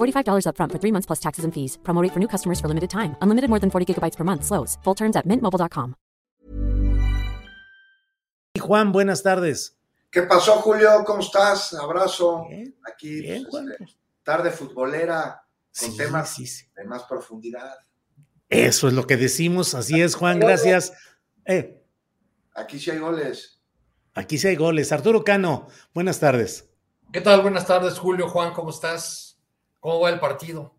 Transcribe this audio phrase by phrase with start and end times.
[0.00, 1.78] $45 upfront for three months plus taxes and fees.
[1.84, 3.14] Promo rate for new customers for limited time.
[3.20, 4.44] Unlimited more than 40 gigabytes per month.
[4.44, 4.78] Slows.
[4.84, 5.94] Full terms at mintmobile.com.
[8.60, 9.76] Juan, buenas tardes.
[10.10, 11.04] ¿Qué pasó, Julio?
[11.06, 11.72] ¿Cómo estás?
[11.74, 12.46] Abrazo.
[12.48, 13.72] Bien, Aquí, bien, pues, Juan.
[13.72, 15.42] este, tarde futbolera,
[15.78, 16.66] con Sí, temas sí, sí.
[16.76, 17.76] de más profundidad.
[18.48, 19.74] Eso es lo que decimos.
[19.74, 20.40] Así es, Juan.
[20.40, 20.92] Gracias.
[21.46, 21.80] Eh,
[22.54, 23.60] Aquí sí hay goles.
[24.14, 24.90] aquí sí hay goles.
[24.92, 26.68] Arturo Cano, buenas tardes.
[27.12, 27.42] ¿Qué tal?
[27.42, 29.29] Buenas tardes, Julio, Juan, ¿cómo estás?
[29.80, 30.74] ¿Cómo va el partido?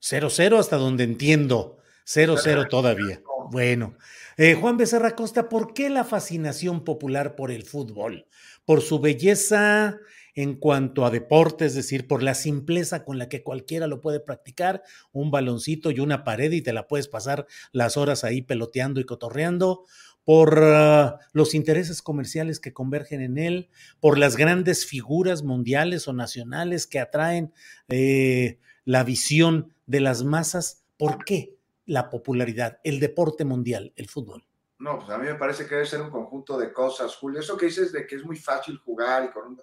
[0.00, 1.78] 0-0 hasta donde entiendo.
[2.06, 3.22] 0-0 todavía.
[3.50, 3.96] Bueno.
[4.36, 8.26] Eh, Juan Becerra Costa, ¿por qué la fascinación popular por el fútbol?
[8.64, 9.98] Por su belleza
[10.34, 14.18] en cuanto a deporte, es decir, por la simpleza con la que cualquiera lo puede
[14.18, 19.00] practicar, un baloncito y una pared y te la puedes pasar las horas ahí peloteando
[19.00, 19.84] y cotorreando,
[20.24, 23.68] por ah, los intereses comerciales que convergen en él,
[24.00, 27.52] por las grandes figuras mundiales o nacionales que atraen
[27.88, 30.84] eh, la visión de las masas.
[30.96, 34.44] ¿Por qué la popularidad, el deporte mundial, el fútbol?
[34.78, 37.40] No, pues a mí me parece que debe ser un conjunto de cosas, Julio.
[37.40, 39.62] Eso que dices de que es muy fácil jugar y con un-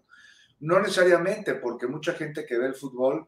[0.59, 3.28] No necesariamente, porque mucha gente que ve el fútbol,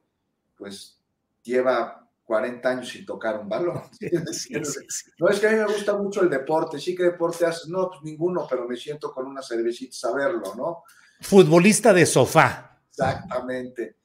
[0.56, 1.00] pues
[1.42, 3.82] lleva 40 años sin tocar un balón.
[4.00, 5.12] Sí, sí, sí.
[5.20, 6.80] No es que a mí me gusta mucho el deporte.
[6.80, 7.68] Sí, ¿qué deporte haces?
[7.68, 10.84] No, pues ninguno, pero me siento con una cervecita a verlo, ¿no?
[11.22, 12.82] Futbolista de sofá.
[12.90, 13.98] Exactamente.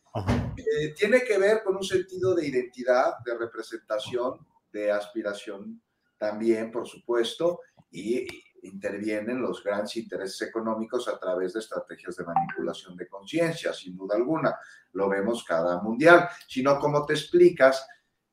[0.57, 5.81] Eh, tiene que ver con un sentido de identidad, de representación, de aspiración
[6.17, 8.27] también, por supuesto, y
[8.63, 14.17] intervienen los grandes intereses económicos a través de estrategias de manipulación de conciencia, sin duda
[14.17, 14.57] alguna.
[14.93, 16.29] Lo vemos cada mundial.
[16.49, 17.87] Sino, ¿cómo te explicas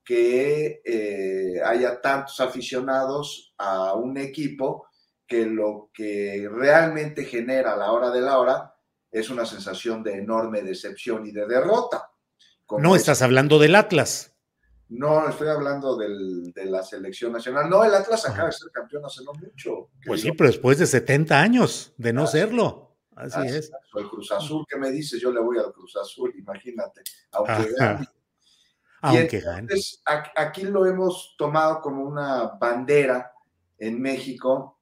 [0.05, 4.87] que eh, haya tantos aficionados a un equipo
[5.27, 8.75] que lo que realmente genera a la hora de la hora
[9.11, 12.11] es una sensación de enorme decepción y de derrota.
[12.65, 14.31] Como No es- estás hablando del Atlas.
[14.89, 17.67] No, estoy hablando del- de la selección nacional.
[17.67, 19.89] No, el Atlas acaba de ser campeón hace no mucho.
[20.05, 22.83] Pues sí, pero después de 70 años de no Así- serlo.
[23.15, 23.71] Así Así es.
[23.93, 25.19] O el Cruz Azul, ¿qué me dices?
[25.21, 27.01] Yo le voy al Cruz Azul, imagínate.
[27.31, 27.73] Aunque
[29.01, 29.13] Ajá.
[29.13, 29.15] gane.
[29.15, 29.59] Y Aunque gane.
[29.59, 33.31] entonces, a- aquí lo hemos tomado como una bandera
[33.77, 34.79] en México,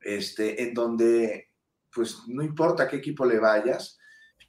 [0.00, 1.50] este, en donde,
[1.94, 3.98] pues, no importa qué equipo le vayas,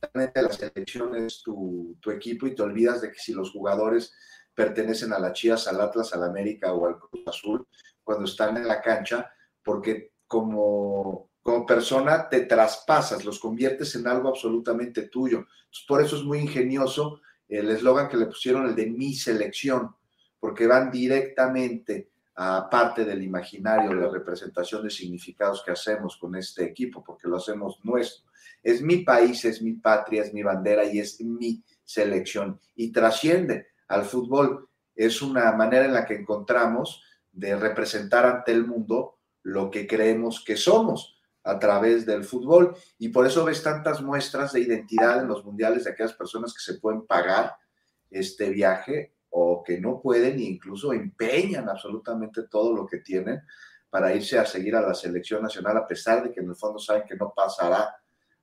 [0.01, 4.13] realmente la selección es tu, tu equipo y te olvidas de que si los jugadores
[4.55, 7.67] pertenecen a las Chivas, al Atlas, al América o al Cruz Azul,
[8.03, 9.31] cuando están en la cancha,
[9.63, 15.39] porque como, como persona te traspasas, los conviertes en algo absolutamente tuyo.
[15.39, 19.95] Entonces, por eso es muy ingenioso el eslogan que le pusieron, el de mi selección,
[20.39, 26.63] porque van directamente a parte del imaginario, la representación de significados que hacemos con este
[26.63, 28.25] equipo, porque lo hacemos nuestro.
[28.61, 32.59] Es mi país, es mi patria, es mi bandera y es mi selección.
[32.75, 34.67] Y trasciende al fútbol.
[34.95, 40.43] Es una manera en la que encontramos de representar ante el mundo lo que creemos
[40.43, 42.75] que somos a través del fútbol.
[42.97, 46.61] Y por eso ves tantas muestras de identidad en los mundiales de aquellas personas que
[46.61, 47.55] se pueden pagar
[48.09, 53.41] este viaje o que no pueden e incluso empeñan absolutamente todo lo que tienen
[53.89, 56.79] para irse a seguir a la selección nacional, a pesar de que en el fondo
[56.79, 57.95] saben que no pasará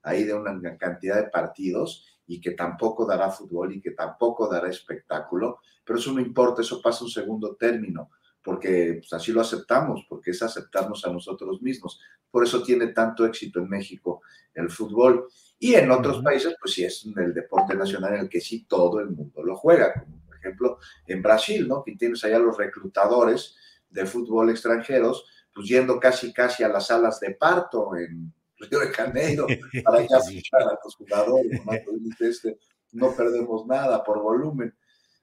[0.02, 4.68] ahí de una cantidad de partidos y que tampoco dará fútbol y que tampoco dará
[4.68, 8.10] espectáculo, pero eso no importa, eso pasa un segundo término,
[8.42, 12.00] porque pues, así lo aceptamos, porque es aceptarnos a nosotros mismos.
[12.30, 14.22] Por eso tiene tanto éxito en México
[14.54, 15.28] el fútbol.
[15.58, 19.00] Y en otros países, pues sí es el deporte nacional en el que sí todo
[19.00, 21.84] el mundo lo juega, como por ejemplo en Brasil, ¿no?
[21.84, 23.56] Que tienes allá los reclutadores
[23.90, 28.88] de fútbol extranjeros, pues yendo casi casi a las salas de parto en Río de
[28.88, 29.46] Janeiro
[29.84, 31.72] para ya fichar a los jugadores, ¿no?
[32.20, 32.58] Este,
[32.92, 34.74] no perdemos nada por volumen.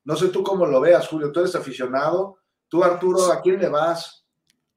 [0.04, 2.38] No sé tú cómo lo veas, Julio, tú eres aficionado.
[2.69, 4.25] Tú, Arturo, ¿a quién le vas?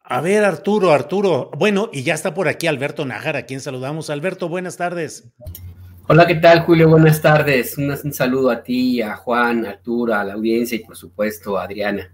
[0.04, 1.50] A ver, Arturo, Arturo.
[1.58, 4.10] Bueno, y ya está por aquí Alberto Nájar, a quien saludamos.
[4.10, 5.24] Alberto, buenas tardes.
[6.06, 6.88] Hola, ¿qué tal, Julio?
[6.88, 7.76] Buenas tardes.
[7.78, 11.58] Un, un, saludo a ti, a Juan, a Arturo, a la audiencia y, por supuesto,
[11.58, 12.12] a Adriana.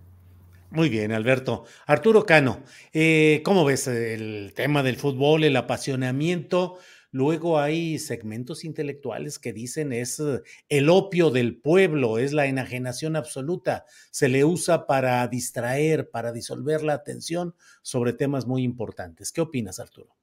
[0.70, 1.64] Muy bien, Alberto.
[1.86, 2.60] Arturo Cano,
[2.94, 6.78] eh, ¿cómo ves el tema del fútbol, el apasionamiento?
[7.16, 13.16] Luego hay segmentos intelectuales que dicen es eh, el opio del pueblo, es la enajenación
[13.16, 19.32] absoluta, se le usa para distraer, para disolver la atención sobre temas muy importantes.
[19.32, 20.14] ¿Qué opinas, Arturo?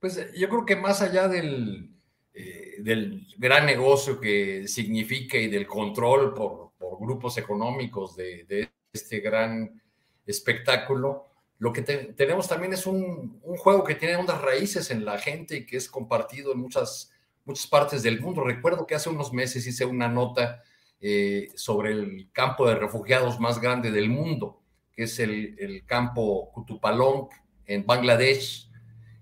[0.00, 1.88] Pues eh, yo creo que más allá del,
[2.34, 8.70] eh, del gran negocio que significa y del control por, por grupos económicos de, de,
[8.92, 9.80] este gran
[10.26, 11.28] espectáculo,
[11.58, 15.18] lo que te, tenemos también es un, un, juego que tiene unas raíces en la
[15.18, 17.12] gente y que es compartido en muchas,
[17.44, 18.42] muchas partes del mundo.
[18.42, 20.62] Recuerdo que hace unos meses hice una nota
[21.00, 24.62] eh, sobre el campo de refugiados más grande del mundo,
[24.92, 27.28] que es el, el campo Kutupalong
[27.66, 28.70] en Bangladesh.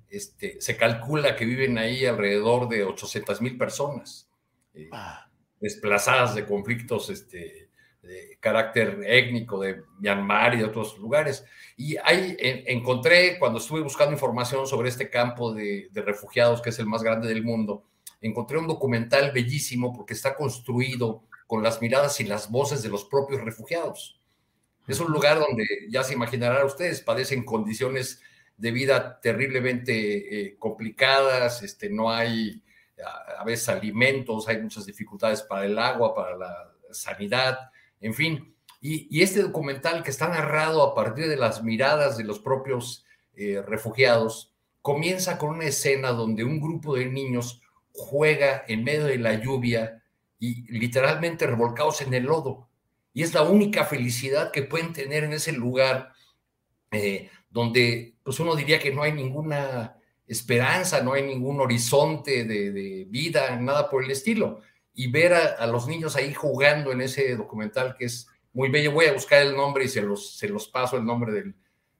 [0.08, 4.30] Este, se calcula que viven ahí alrededor de 800 mil personas,
[4.74, 5.28] eh, ah.
[5.58, 7.70] desplazadas de conflictos este,
[8.02, 11.44] de carácter étnico de Myanmar y de otros lugares.
[11.76, 16.70] Y ahí en, encontré, cuando estuve buscando información sobre este campo de, de, refugiados, que
[16.70, 17.84] es el más grande del mundo,
[18.20, 23.04] encontré un documental bellísimo porque está construido con las miradas y las voces de los
[23.04, 24.18] propios refugiados.
[24.88, 28.20] Es un lugar donde, ya se imaginarán ustedes, padecen condiciones
[28.56, 32.62] de vida terriblemente eh, complicadas, este, no hay
[33.04, 37.71] a, a veces alimentos, hay muchas dificultades para el agua, para la sanidad,
[38.02, 42.40] en fin, y, este documental que está narrado a partir de las miradas de los
[42.40, 43.04] propios
[43.34, 44.52] eh, refugiados,
[44.82, 47.62] comienza con una escena donde un grupo de niños
[47.92, 50.02] juega en medio de la lluvia
[50.40, 52.68] y literalmente revolcados en el lodo.
[53.14, 56.12] Y es la única felicidad que pueden tener en ese lugar
[56.90, 59.96] eh, donde pues uno diría que no hay ninguna
[60.26, 64.60] esperanza, no hay ningún horizonte de vida, nada por el estilo
[64.94, 68.92] y ver a, a, los niños ahí jugando en ese documental que es muy bello.
[68.92, 71.54] Voy a buscar el nombre y se los, se los paso el nombre del,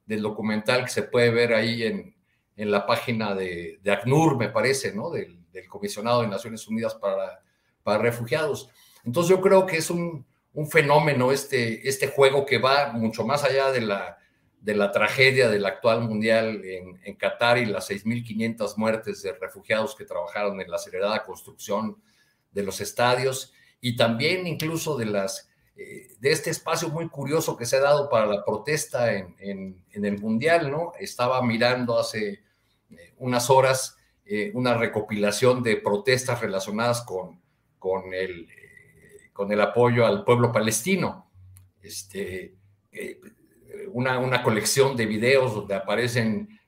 [0.07, 2.15] del documental que se puede ver ahí en,
[2.57, 5.11] en la página de, de, ACNUR, me parece, ¿no?
[5.11, 7.43] Del, del, Comisionado de Naciones Unidas para,
[7.83, 8.69] para Refugiados.
[9.05, 13.43] Entonces yo creo que es un, un fenómeno este, este juego que va mucho más
[13.45, 14.19] allá de la,
[14.61, 19.97] de la tragedia del actual mundial en, en Qatar y las 6.500 muertes de refugiados
[19.97, 21.97] que trabajaron en la acelerada construcción
[22.53, 27.65] de los estadios y también incluso de las eh, de este espacio muy curioso que
[27.65, 30.93] se ha dado para la protesta en, en, el Mundial, ¿no?
[31.01, 32.43] Estaba mirando hace
[32.91, 33.97] eh, unas horas
[34.27, 37.41] eh, una recopilación de protestas relacionadas con,
[37.79, 38.47] con, el,
[39.33, 41.31] con el apoyo al pueblo palestino.
[41.83, 42.55] Este,
[43.93, 46.61] una, una, colección de videos donde aparecen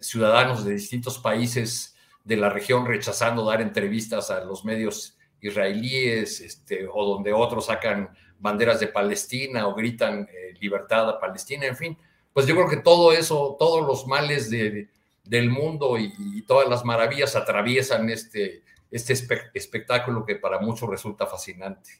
[0.00, 1.93] ciudadanos de distintos países
[2.24, 8.08] de la región rechazando dar entrevistas a los medios israelíes, este, o donde otros sacan
[8.38, 11.98] banderas de Palestina o gritan eh, libertad a Palestina, en fin.
[12.32, 14.88] Pues yo creo que todo eso, todos los males de,
[15.22, 21.26] del mundo y, todas las maravillas atraviesan este, este espe espectáculo que para muchos resulta
[21.26, 21.90] fascinante.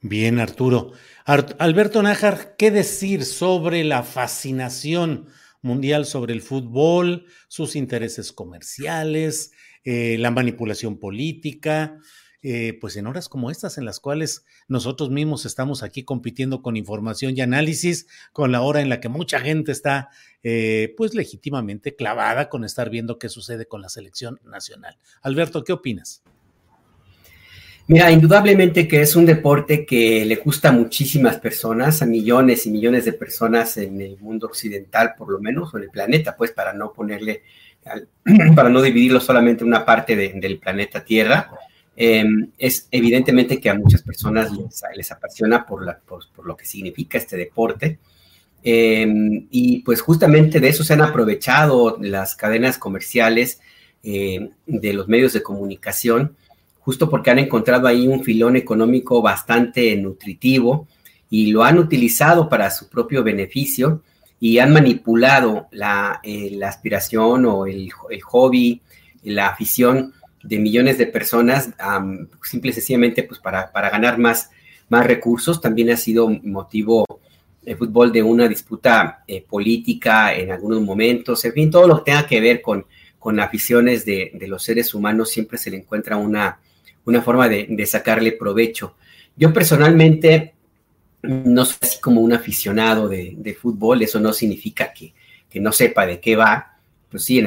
[0.00, 0.92] Bien, Arturo.
[1.24, 5.28] Art Alberto Nájar, ¿qué decir sobre la fascinación
[5.62, 9.52] mundial sobre el fútbol, sus intereses comerciales,
[9.84, 11.98] eh, la manipulación política,
[12.44, 16.76] eh, pues en horas como estas en las cuales nosotros mismos estamos aquí compitiendo con
[16.76, 20.10] información y análisis, con la hora en la que mucha gente está
[20.42, 24.98] eh, pues legítimamente clavada con estar viendo qué sucede con la selección nacional.
[25.22, 26.24] Alberto, ¿qué opinas?
[27.88, 32.70] Mira, indudablemente que es un deporte que le gusta a muchísimas personas, a millones y
[32.70, 36.52] millones de personas en el mundo occidental, por lo menos, o en el planeta, pues
[36.52, 37.42] para no ponerle,
[38.54, 41.50] para no dividirlo solamente en una parte de, del planeta Tierra.
[41.96, 42.24] Eh,
[42.56, 44.50] es evidentemente que a muchas personas
[44.94, 47.98] les, apasiona por, la, por, por, lo que significa este deporte.
[48.64, 49.06] Eh,
[49.50, 53.60] y pues justamente de eso se han aprovechado las cadenas comerciales
[54.04, 56.36] eh, de los medios de comunicación
[56.84, 60.88] justo porque han encontrado ahí un filón económico bastante nutritivo
[61.30, 64.02] y lo han utilizado para su propio beneficio
[64.40, 68.82] y han manipulado la, eh, la aspiración o el, el, hobby,
[69.22, 70.12] la afición
[70.42, 74.50] de millones de personas, um, simple y sencillamente pues para, para ganar más,
[74.88, 75.60] más recursos.
[75.60, 77.06] También ha sido motivo
[77.64, 82.10] el fútbol de una disputa eh, política en algunos momentos, en fin, todo lo que
[82.10, 82.84] tenga que ver con,
[83.20, 86.58] con aficiones de, de los seres humanos siempre se le encuentra una,
[87.04, 88.96] una forma de, sacarle provecho.
[89.36, 90.54] Yo personalmente
[91.22, 95.14] no soy así como un aficionado de, fútbol, eso no significa que,
[95.60, 96.78] no sepa de qué va.
[97.10, 97.44] Pues sí,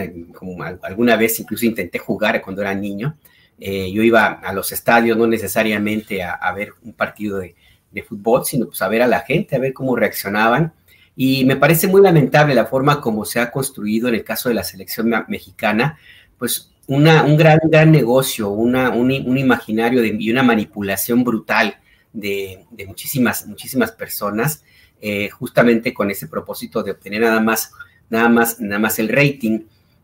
[0.84, 3.18] alguna vez incluso intenté jugar cuando era niño.
[3.60, 7.56] Eh, yo iba a los estadios no necesariamente a, ver un partido de,
[7.90, 10.74] de, fútbol, sino pues a ver a la gente, a ver cómo reaccionaban.
[11.16, 14.56] Y me parece muy lamentable la forma como se ha construido en el caso de
[14.56, 15.98] la selección mexicana,
[16.38, 21.78] pues una, un gran, gran negocio, una, un, imaginario de, y una manipulación brutal
[22.14, 24.64] de, muchísimas, muchísimas personas,
[25.02, 27.72] eh, justamente con ese propósito de obtener nada más,
[28.10, 29.62] nada más, nada más el rating.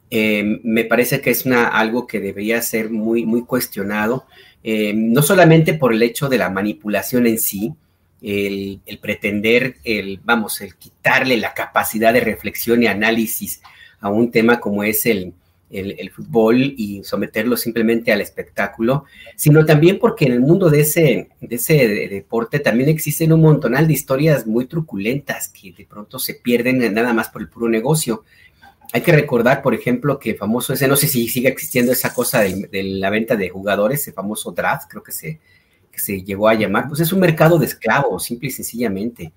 [0.10, 4.26] Eh, me parece que es una, algo que debería ser muy, muy cuestionado,
[4.64, 7.74] eh, no solamente por el hecho de la manipulación en sí,
[8.22, 13.62] el, el, pretender, el, vamos, el quitarle la capacidad de reflexión y análisis
[14.00, 15.34] a un tema como es el,
[15.72, 21.30] el, fútbol y someterlo simplemente al espectáculo, sino también porque en el mundo de ese,
[21.40, 21.76] de ese
[22.10, 27.14] deporte también existen un montonal de historias muy truculentas que de pronto se pierden nada
[27.14, 28.24] más por el puro negocio.
[28.94, 32.42] Hay que recordar, por ejemplo, que famoso ese, no sé si sigue existiendo esa cosa
[32.42, 35.40] de, la venta de jugadores, el famoso draft, creo que se,
[35.92, 39.32] que se llegó a llamar, pues es un mercado de esclavos, simple y sencillamente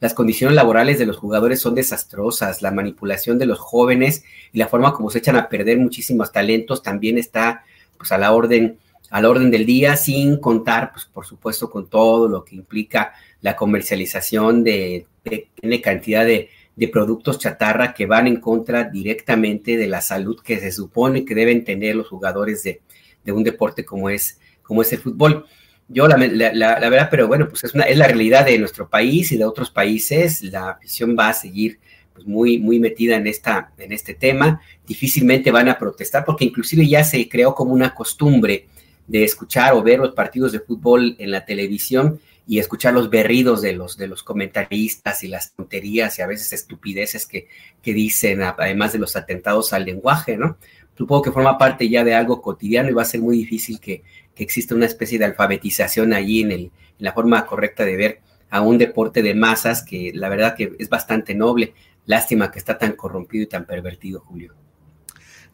[0.00, 4.66] las condiciones laborales de los jugadores son desastrosas, la manipulación de los jóvenes y la
[4.66, 7.64] forma como se echan a perder muchísimos talentos también está
[7.98, 8.78] pues a la orden
[9.10, 13.12] a la orden del día sin contar pues por supuesto con todo lo que implica
[13.42, 16.48] la comercialización de pequeña cantidad de,
[16.90, 21.62] productos chatarra que van en contra directamente de la salud que se supone que deben
[21.62, 22.80] tener los jugadores de,
[23.22, 25.44] de un deporte como es, como es el fútbol
[25.92, 29.36] yo la, verdad, pero bueno, pues es, una, es la realidad de nuestro país y
[29.36, 30.40] de otros países.
[30.44, 31.80] La afición va a seguir
[32.14, 34.60] pues muy, muy metida en, esta, en este tema.
[34.86, 38.68] Difícilmente van a protestar porque inclusive ya se creó como una costumbre
[39.08, 43.60] de escuchar o ver los partidos de fútbol en la televisión y escuchar los berridos
[43.60, 47.48] de los, de los comentaristas y las tonterías y a veces estupideces que,
[47.82, 50.56] que dicen, además de los atentados al lenguaje, ¿no?
[51.00, 54.02] Supongo que forma parte ya de algo cotidiano y va a ser muy difícil que,
[54.34, 58.20] que existe una especie de alfabetización allí en, el, en la forma correcta de ver
[58.50, 61.72] a un deporte de masas que la verdad que es bastante noble.
[62.04, 64.54] Lástima que está tan corrompido y tan pervertido, Julio.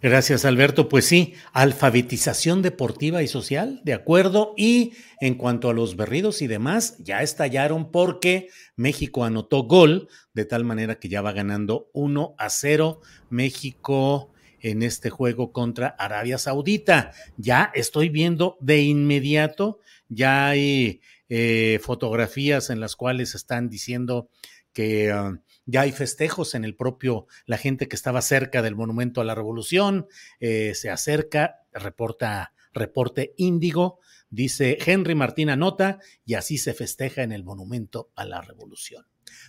[0.02, 0.88] Gracias, Alberto.
[0.88, 4.52] Pues sí, alfabetización deportiva y social, de acuerdo.
[4.56, 10.44] Y en cuanto a los berridos y demás, ya estallaron porque México anotó gol, de
[10.44, 13.00] tal manera que ya va ganando 1 a 0.
[13.30, 14.32] México
[14.70, 17.12] en este juego contra Arabia Saudita.
[17.36, 24.28] Ya estoy viendo de inmediato, ya hay eh, fotografías en las cuales están diciendo
[24.72, 29.20] que ah, ya hay festejos en el propio, la gente que estaba cerca del Monumento
[29.20, 30.08] a la Revolución,
[30.40, 37.30] eh, se acerca, reporta, reporte índigo, dice Henry Martín Anota, y así se festeja en
[37.30, 39.06] el Monumento a la Revolución.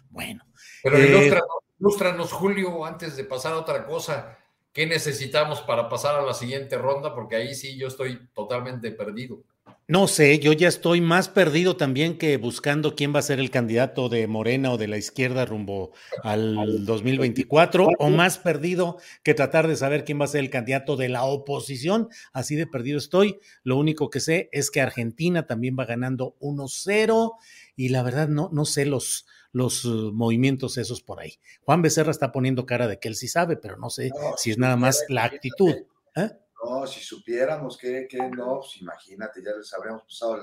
[0.10, 0.46] Bueno.
[0.84, 1.42] Pero eh,
[1.80, 4.38] ilústranos, Julio, antes de pasar a otra cosa,
[4.78, 7.16] ¿Qué necesitamos para pasar a la siguiente ronda?
[7.16, 9.42] Porque ahí sí yo estoy totalmente perdido.
[9.88, 13.50] No sé, yo ya estoy más perdido también que buscando quién va a ser el
[13.50, 19.68] candidato de Morena o de la izquierda rumbo al 2024, o más perdido que tratar
[19.68, 22.10] de saber quién va a ser el candidato de la oposición.
[22.32, 23.40] Así de perdido estoy.
[23.64, 27.32] Lo único que sé es que Argentina también va ganando 1-0
[27.76, 29.26] y la verdad no, no sé los,
[29.58, 31.34] los uh, movimientos esos por ahí.
[31.62, 34.58] Juan Becerra está poniendo cara de que él sí sabe, pero no sé si es
[34.58, 35.76] nada más la actitud.
[36.16, 36.30] ¿eh?
[36.64, 40.38] No, si supiéramos que, no, pues imagínate, ya les habríamos pasado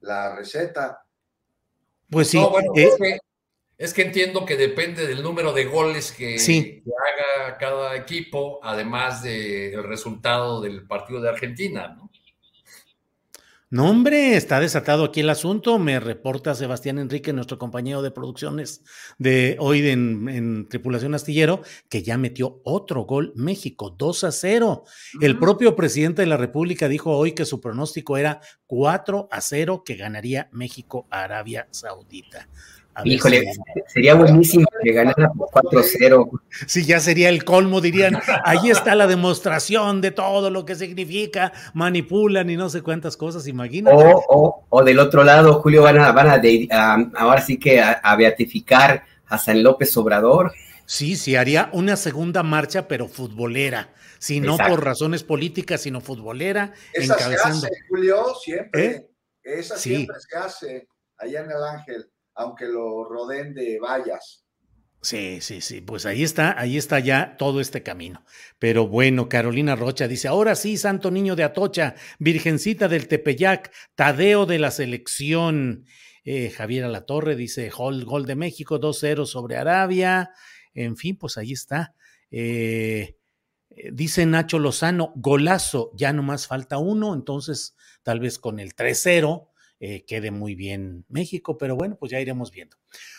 [0.00, 1.04] la, receta.
[2.08, 2.38] Pues sí.
[2.74, 3.18] Eh,
[3.78, 9.84] es, que, entiendo que depende del número de goles que, haga cada equipo, además del
[9.84, 12.10] resultado del partido de Argentina, ¿no?
[13.72, 15.78] No, hombre, está desatado aquí el asunto.
[15.78, 18.82] Me reporta Sebastián Enrique, nuestro compañero de producciones
[19.16, 24.82] de hoy en, Tripulación Astillero, que ya metió otro gol México, 2 a 0.
[25.20, 29.84] El propio presidente de la República dijo hoy que su pronóstico era 4 a 0
[29.84, 32.48] que ganaría México a Arabia Saudita.
[33.04, 33.52] Híjole,
[33.86, 36.40] sería buenísimo que ganara por 4-0.
[36.66, 38.20] Sí, ya sería el colmo, dirían.
[38.44, 41.52] Ahí está la demostración de todo lo que significa.
[41.72, 43.96] Manipulan y no sé cuántas cosas, imagínate.
[44.28, 49.04] O, o, del otro lado, Julio, van a, van a ahora sí que a, beatificar
[49.26, 50.52] a San López Obrador.
[50.84, 53.90] Sí, sí, haría una segunda marcha, pero futbolera.
[54.18, 56.74] Si no por razones políticas, sino futbolera.
[56.92, 57.60] Esa encabezando.
[57.60, 58.84] se hace, Julio, siempre.
[58.84, 59.10] ¿Eh?
[59.42, 64.44] Esa siempre se hace allá en el Ángel aunque lo rodeen de vallas.
[65.02, 68.22] Sí, sí, sí, pues ahí está, ahí está ya todo este camino.
[68.58, 74.44] Pero bueno, Carolina Rocha dice, ahora sí, Santo Niño de Atocha, Virgencita del Tepeyac, Tadeo
[74.44, 75.86] de la selección.
[76.24, 80.32] Eh, Javier Alatorre dice, gol, gol de México, 2-0 sobre Arabia.
[80.74, 81.94] En fin, pues ahí está.
[82.30, 83.16] Eh,
[83.70, 89.49] eh, dice Nacho Lozano, golazo, ya nomás falta uno, entonces tal vez con el 3-0
[89.82, 92.76] eh, quede muy bien México, pero bueno, pues ya iremos viendo.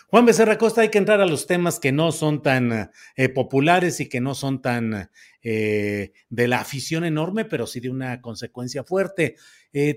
[0.09, 3.99] Juan Becerra Costa, hay que entrar a los temas que no son tan eh, populares
[3.99, 5.09] y que no son tan
[5.41, 9.37] eh, de la afición enorme, pero sí de una consecuencia fuerte.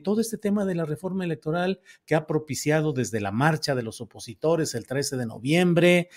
[0.03, 4.01] todo este tema de la reforma electoral que ha propiciado desde la marcha de los
[4.01, 6.09] opositores el 13 de noviembre,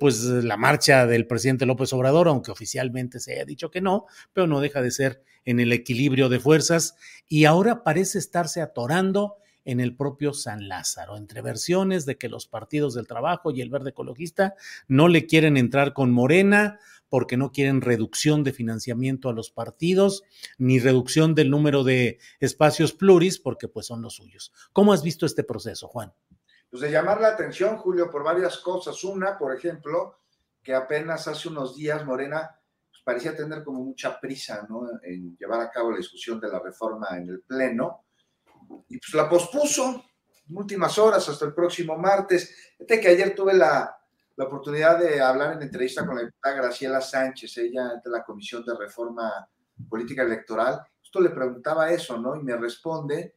[0.00, 4.04] pues la marcha del presidente López Obrador, aunque oficialmente se haya dicho que no,
[4.34, 9.36] pero no deja de ser en el equilibrio de fuerzas y ahora parece estarse atorando
[9.68, 13.68] en el propio San Lázaro, entre versiones de que los partidos del trabajo y el
[13.68, 14.54] verde ecologista
[14.86, 20.22] no le quieren entrar con Morena porque no quieren reducción de financiamiento a los partidos,
[20.56, 24.54] ni reducción del número de espacios pluris, porque pues son los suyos.
[24.72, 26.14] ¿Cómo has visto este proceso, Juan?
[26.70, 29.04] Pues de llamar la atención, Julio, por varias cosas.
[29.04, 30.20] Una, por ejemplo,
[30.62, 32.58] que apenas hace unos días Morena
[32.90, 34.88] pues, parecía tener como mucha prisa ¿no?
[35.02, 38.06] en llevar a cabo la discusión de la reforma en el Pleno,
[38.88, 40.04] y pues la pospuso
[40.50, 42.54] últimas horas hasta el próximo martes.
[42.78, 43.94] Fíjate que ayer tuve la,
[44.36, 48.64] la, oportunidad de hablar en entrevista con la diputada Graciela Sánchez, ella de la Comisión
[48.64, 49.48] de Reforma
[49.88, 50.80] Política Electoral.
[51.02, 52.36] Esto le preguntaba eso, ¿no?
[52.36, 53.36] Y me responde,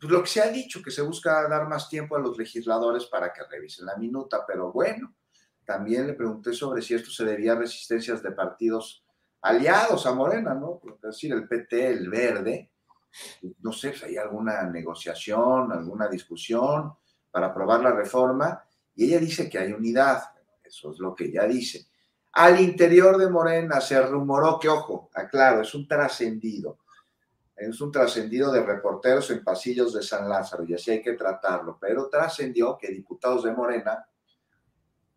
[0.00, 3.06] pues lo que se ha dicho, que se busca dar más tiempo a los legisladores
[3.06, 5.14] para que revisen la minuta, pero bueno,
[5.64, 9.04] también le pregunté sobre si esto se debía a resistencias de partidos
[9.42, 10.80] aliados a Morena, ¿no?
[10.94, 12.70] Es decir, el PT, el Verde,
[13.60, 16.94] no sé si hay alguna negociación, alguna discusión
[17.30, 20.22] para aprobar la reforma, y ella dice que hay unidad,
[20.62, 21.86] eso es lo que ella dice.
[22.32, 26.78] Al interior de Morena se rumoró que, ojo, aclaro, es un trascendido,
[27.56, 31.78] es un trascendido de reporteros en pasillos de San Lázaro, y así hay que tratarlo,
[31.80, 34.06] pero trascendió que diputados de Morena,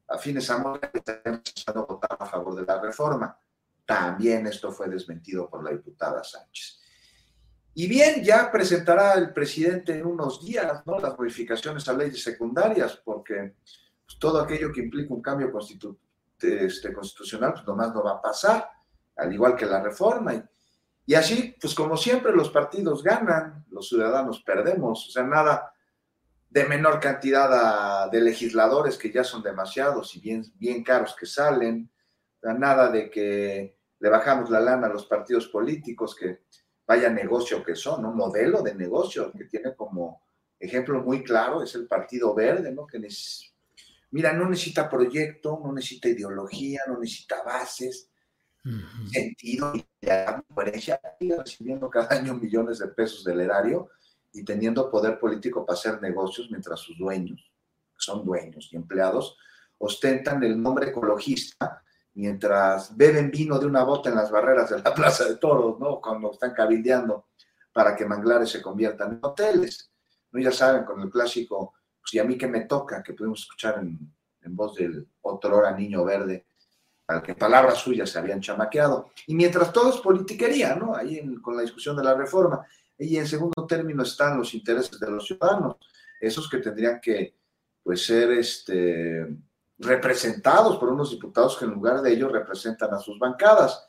[0.08, 3.38] a Morena, están a votar a favor de la reforma.
[3.86, 6.80] También esto fue desmentido por la diputada Sánchez.
[7.80, 10.98] Y bien, ya presentará el presidente en unos días ¿no?
[10.98, 13.54] las modificaciones a leyes secundarias, porque
[14.04, 15.54] pues, todo aquello que implica un cambio
[16.40, 18.68] este, constitucional, pues nomás no va a pasar,
[19.16, 20.34] al igual que la reforma.
[20.34, 20.44] Y,
[21.06, 25.72] y así, pues como siempre, los partidos ganan, los ciudadanos perdemos, o sea, nada
[26.50, 31.92] de menor cantidad de legisladores que ya son demasiados y bien, bien caros que salen,
[32.42, 36.40] nada de que le bajamos la lana a los partidos políticos que
[36.88, 40.24] vaya negocio que son, un modelo de negocio que tiene como
[40.58, 42.88] ejemplo muy claro, es el Partido Verde, ¿no?
[42.88, 43.06] Que
[44.12, 48.10] mira, no necesita proyecto, no necesita ideología, no necesita bases,
[49.12, 49.86] sentido y
[50.54, 53.90] coherencia, recibiendo cada año millones de pesos del erario
[54.34, 57.40] y teniendo poder político para hacer negocios mientras sus dueños,
[57.94, 59.38] que son dueños y empleados,
[59.78, 61.84] ostentan el nombre ecologista
[62.18, 66.02] mientras beben vino de una bota en las barreras de la Plaza de Toros, ¿no?
[66.02, 67.28] Cuando están cabildeando
[67.72, 69.92] para que manglares se conviertan en hoteles.
[70.32, 70.40] ¿no?
[70.42, 73.78] Ya saben, con el clásico, pues y a mí que me toca, que pudimos escuchar
[73.80, 74.12] en,
[74.50, 76.48] voz del otro hora niño verde,
[77.06, 79.12] al que palabras suyas se habían chamaqueado.
[79.28, 80.96] Y mientras todo es politiquería, ¿no?
[80.96, 82.66] Ahí con la discusión de la reforma.
[82.98, 85.76] Y en segundo término están los intereses de los ciudadanos,
[86.20, 87.36] esos que tendrían que,
[87.84, 89.28] pues, ser, este,
[89.80, 93.88] representados por unos diputados que en lugar de ellos representan a sus bancadas.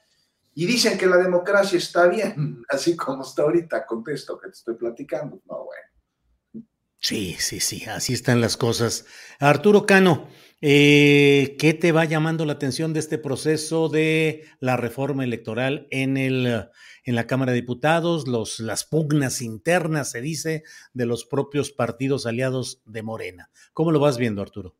[0.54, 4.74] Y dicen que la democracia está bien, así como está ahorita, contesto que te estoy
[4.74, 5.40] platicando.
[5.46, 6.68] No, bueno.
[7.00, 9.06] Sí, sí, sí, así están las cosas.
[9.38, 10.26] Arturo Cano,
[10.60, 16.16] eh, ¿qué te va llamando la atención de este proceso de la reforma electoral en,
[16.16, 16.68] el,
[17.04, 22.26] en la Cámara de Diputados, los, las pugnas internas, se dice, de los propios partidos
[22.26, 23.50] aliados de Morena?
[23.72, 24.74] ¿Cómo lo vas viendo, Arturo?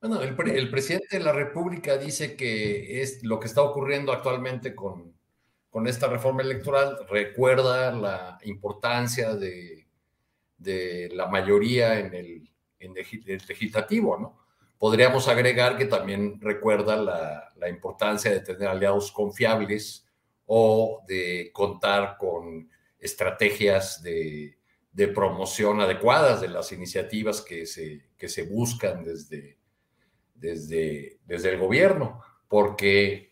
[0.00, 5.12] Bueno, el, presidente de la República dice que es lo que está ocurriendo actualmente con,
[5.70, 9.88] con esta reforma electoral, recuerda la importancia de,
[10.56, 14.38] de la mayoría en el, en el, legislativo, ¿no?
[14.78, 20.06] Podríamos agregar que también recuerda la, la importancia de tener aliados confiables
[20.46, 24.56] o de contar con estrategias de,
[24.92, 29.57] de promoción adecuadas de las iniciativas que se, que se buscan desde,
[30.38, 33.28] desde, desde el gobierno, porque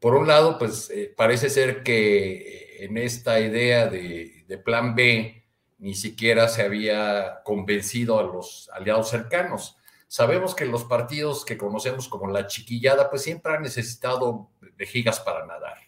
[0.00, 5.44] por un lado, pues eh, parece ser que en esta idea de, plan B
[5.78, 9.76] ni siquiera se había convencido a los aliados cercanos.
[10.08, 15.46] sabemos que los partidos que conocemos como la chiquillada, pues siempre han necesitado vejigas para
[15.46, 15.78] nadar.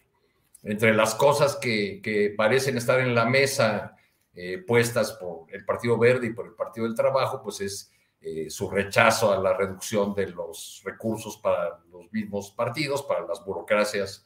[0.63, 3.97] Entre las cosas que, parecen estar en la mesa
[4.33, 7.91] eh, puestas por el Partido Verde y por el Partido del Trabajo, pues es
[8.23, 13.43] eh, su rechazo a la reducción de los recursos para los mismos partidos, para las
[13.43, 14.25] burocracias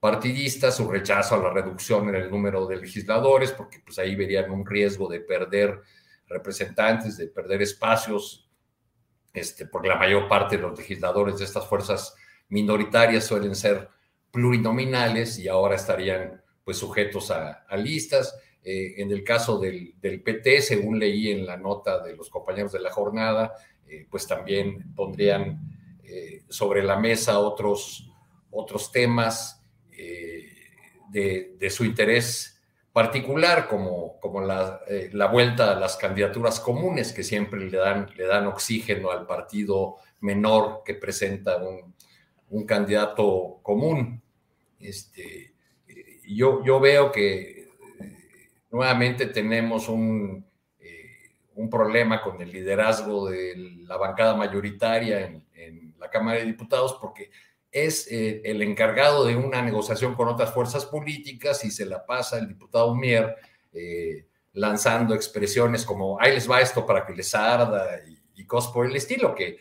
[0.00, 4.50] partidistas, su rechazo a la reducción en el número de legisladores, porque pues ahí verían
[4.50, 5.80] un riesgo de perder
[6.26, 8.50] representantes, de perder espacios,
[9.32, 12.14] este, porque la mayor parte de los legisladores de estas fuerzas
[12.48, 13.88] minoritarias suelen ser
[14.30, 18.38] plurinominales y ahora estarían pues sujetos a, listas.
[18.64, 22.80] Eh, en el caso del, PT, según leí en la nota de los compañeros de
[22.80, 23.54] la jornada,
[23.86, 25.60] eh, pues también pondrían
[26.02, 28.10] eh, sobre la mesa otros,
[28.50, 29.54] otros temas
[31.10, 32.60] de, su interés
[32.92, 34.80] particular, como, como la,
[35.12, 39.96] la, vuelta a las candidaturas comunes que siempre le dan, le dan oxígeno al partido
[40.20, 41.94] menor que presenta un,
[42.50, 44.22] un candidato común.
[44.78, 45.54] Este,
[46.26, 47.57] yo, yo veo que
[48.70, 50.44] nuevamente tenemos un,
[50.78, 53.54] eh, un, problema con el liderazgo de
[53.86, 55.46] la bancada mayoritaria en,
[55.98, 57.28] la Cámara de Diputados porque
[57.72, 62.38] es eh, el encargado de una negociación con otras fuerzas políticas y se la pasa
[62.38, 63.34] el diputado Mier
[64.52, 68.86] lanzando expresiones como ahí les va esto para que les arda y, y cosas por
[68.86, 69.58] el estilo que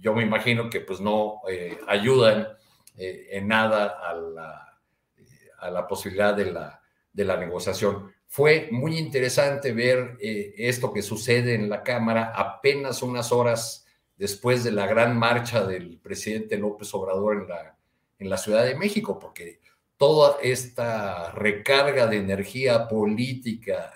[0.00, 2.48] yo me imagino que pues no eh, ayudan
[2.96, 4.78] eh, en nada a la,
[5.16, 6.77] eh, a la posibilidad de la,
[7.12, 8.12] de la, negociación.
[8.26, 14.72] Fue muy interesante ver esto que sucede en la Cámara apenas unas horas después de
[14.72, 17.76] la gran marcha del presidente López Obrador en la,
[18.18, 19.60] en la Ciudad de México, porque
[19.96, 23.92] toda esta recarga de energía política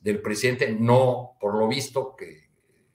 [0.00, 2.48] del presidente no, por lo visto, que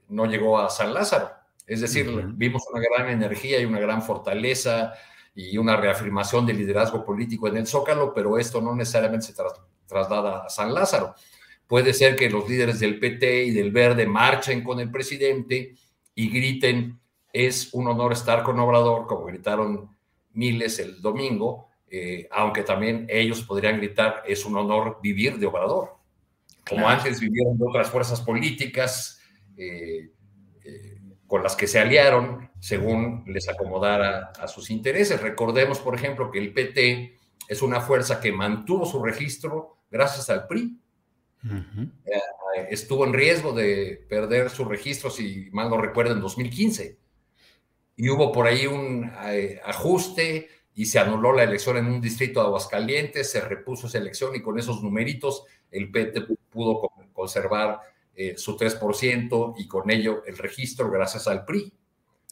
[0.09, 1.39] no llegó a San Lázaro
[1.69, 4.95] es decir, vimos una gran energía y una gran fortaleza
[5.41, 9.33] y una reafirmación del liderazgo político en el Zócalo, pero esto no necesariamente se
[9.87, 11.15] traslada a San Lázaro.
[11.65, 15.75] Puede ser que los líderes del PT y del Verde marchen con el presidente
[16.13, 16.99] y griten,
[17.31, 19.95] es un honor estar con Obrador, como gritaron
[20.33, 25.95] miles el domingo, eh, aunque también ellos podrían gritar, es un honor vivir de Obrador,
[26.67, 29.21] como antes vivieron de otras fuerzas políticas.
[29.55, 30.11] Eh,
[30.65, 35.21] eh, con las que se aliaron según les acomodara a sus intereses.
[35.21, 37.17] Recordemos, por ejemplo, que el PT
[37.47, 40.79] es una fuerza que mantuvo su registro gracias al PRI.
[42.05, 46.97] Eh, estuvo en riesgo de perder su registro, si mal no recuerdo, en 2015.
[47.95, 52.39] Y hubo por ahí un eh, ajuste y se anuló la elección en un distrito
[52.39, 57.81] de Aguascalientes, se repuso esa elección y con esos numeritos el PT pudo conservar
[58.15, 61.73] eh, su 3% y con ello el registro gracias al PRI.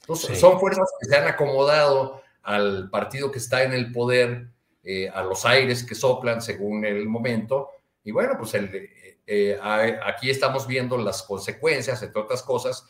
[0.08, 4.48] Entonces, son fuerzas que se han acomodado al partido que está en el poder,
[4.82, 7.72] eh, a los aires que soplan según el momento.
[8.06, 9.60] Y bueno, pues eh,
[10.06, 12.86] aquí estamos viendo las consecuencias, entre otras cosas,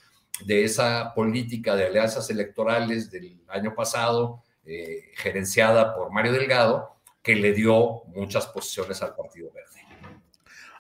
[0.46, 4.44] de esa política de alianzas electorales del año pasado,
[5.16, 9.88] gerenciada por Mario Delgado, que le dio muchas posiciones al Partido Verde.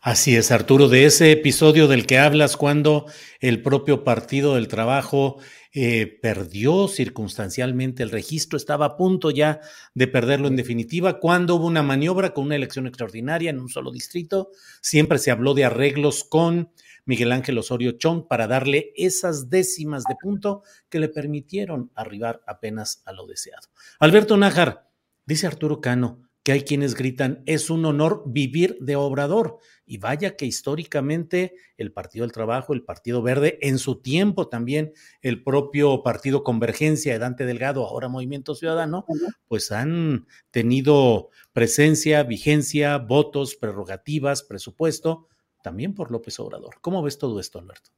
[0.01, 3.07] Así es, Arturo, de ese episodio del que hablas cuando
[3.41, 5.39] el propio Partido del Trabajo
[5.79, 9.61] eh, perdió circunstancialmente el registro, estaba a punto ya
[9.93, 13.91] de perderlo en definitiva, cuando hubo una maniobra con una elección extraordinaria en un solo
[13.91, 14.49] distrito,
[14.81, 16.71] siempre se habló de arreglos con
[17.05, 23.03] Miguel Ángel Osorio Chong para darle esas décimas de punto que le permitieron arribar apenas
[23.05, 23.67] a lo deseado.
[23.99, 24.89] Alberto Nájar,
[25.27, 29.57] dice Arturo Cano, que hay quienes gritan, es un honor vivir de obrador.
[29.85, 34.93] Y vaya que históricamente el Partido del Trabajo, el Partido Verde, en su tiempo también
[35.21, 39.05] el propio Partido Convergencia de Dante Delgado, ahora Movimiento Ciudadano,
[39.49, 45.27] pues han tenido presencia, vigencia, votos, prerrogativas, presupuesto,
[45.61, 46.75] también por López Obrador.
[46.79, 47.89] ¿Cómo ves todo esto, Alberto?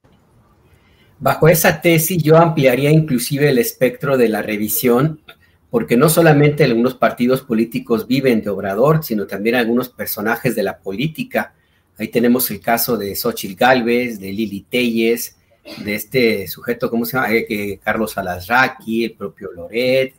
[1.19, 5.21] Bajo esa tesis yo ampliaría inclusive el espectro de la revisión
[5.69, 10.79] porque no solamente algunos partidos políticos viven de Obrador, sino también algunos personajes de la
[10.79, 11.53] política.
[11.97, 15.38] Ahí tenemos el caso de Xochitl Galvez, de Lili Telles,
[15.84, 17.32] de este sujeto, ¿cómo se llama?
[17.32, 20.15] Eh, Carlos Alasraqui, el propio Loret,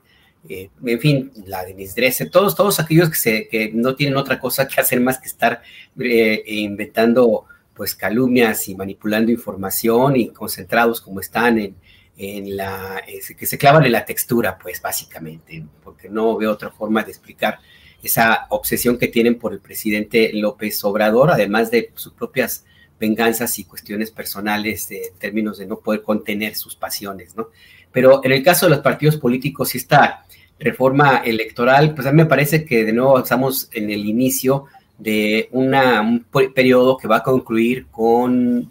[0.49, 4.39] eh, en fin, la Denise Dresse, todos, todos aquellos que, se, que no tienen otra
[4.39, 5.63] cosa que hacer más que estar
[5.99, 11.75] eh, inventando pues calumnias y manipulando información y concentrados como están en,
[12.17, 13.03] en la,
[13.39, 17.59] que se clavan en la textura, pues básicamente, porque no veo otra forma de explicar
[18.03, 22.65] esa obsesión que tienen por el presidente López Obrador, además de sus propias
[22.99, 27.49] venganzas y cuestiones personales en términos de no poder contener sus pasiones, ¿no?
[27.93, 30.25] Pero en el caso de los partidos políticos, esta
[30.59, 34.67] reforma electoral, pues a mí me parece que de nuevo estamos en el inicio
[34.99, 38.69] de una, un periodo que va a concluir con,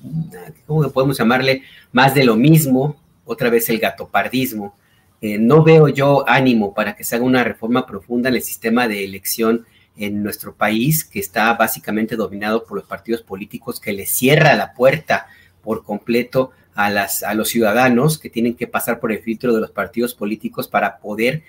[0.67, 1.63] ¿cómo podemos llamarle?
[1.91, 2.97] Más de lo mismo,
[3.29, 4.75] otra vez el gatopardismo.
[5.21, 8.87] Eh, no veo yo ánimo para que se haga una reforma profunda en el sistema
[8.87, 9.65] de elección
[9.97, 14.73] en nuestro país, que está básicamente dominado por los partidos políticos, que le cierra la
[14.73, 15.27] puerta
[15.61, 19.61] por completo a, las, a los ciudadanos que tienen que pasar por el filtro de
[19.61, 21.43] los partidos políticos para poder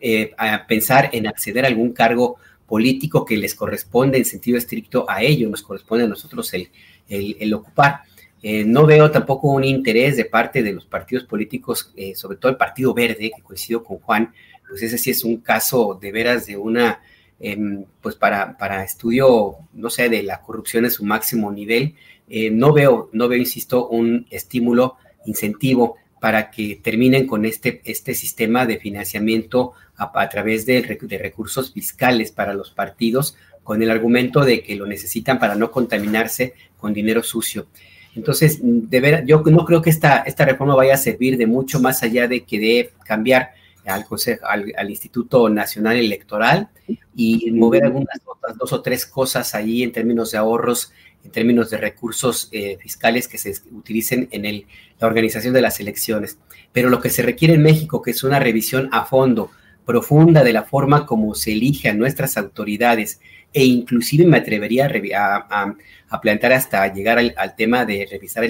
[0.00, 0.34] eh,
[0.66, 5.50] pensar en acceder a algún cargo político que les corresponde en sentido estricto a ellos,
[5.50, 6.68] nos corresponde a nosotros el,
[7.08, 8.00] el, ocupar.
[8.46, 12.52] Eh, no veo tampoco un interés de parte de los partidos políticos, eh, sobre todo
[12.52, 14.34] el Partido Verde, que coincido con Juan,
[14.68, 17.00] pues ese sí es un caso de veras de una,
[17.40, 21.94] em, pues para, para estudio, no sé, de la corrupción en su máximo nivel.
[22.28, 28.12] Eh, no veo, no veo, insisto, un estímulo, incentivo para que terminen con este, este
[28.12, 34.62] sistema de financiamiento a, través de, recursos fiscales para los partidos, con el argumento de
[34.62, 37.68] que lo necesitan para no contaminarse con dinero sucio.
[38.14, 41.80] Entonces, de ver, yo no creo que esta, esta reforma vaya a servir de mucho
[41.80, 43.50] más allá de que de cambiar
[43.84, 46.68] al, Consejo, al, Instituto Nacional Electoral
[47.14, 50.92] y mover algunas otras dos o tres cosas ahí en términos de ahorros
[51.24, 54.66] en términos de recursos eh, fiscales que se utilicen en el,
[55.00, 56.38] la organización de las elecciones.
[56.72, 59.50] Pero lo que se requiere en México, que es una revisión a fondo,
[59.86, 63.20] profunda de la forma como se elige a nuestras autoridades
[63.54, 65.74] e inclusive me atrevería a,
[66.10, 68.44] a, plantear hasta llegar al, tema de revisar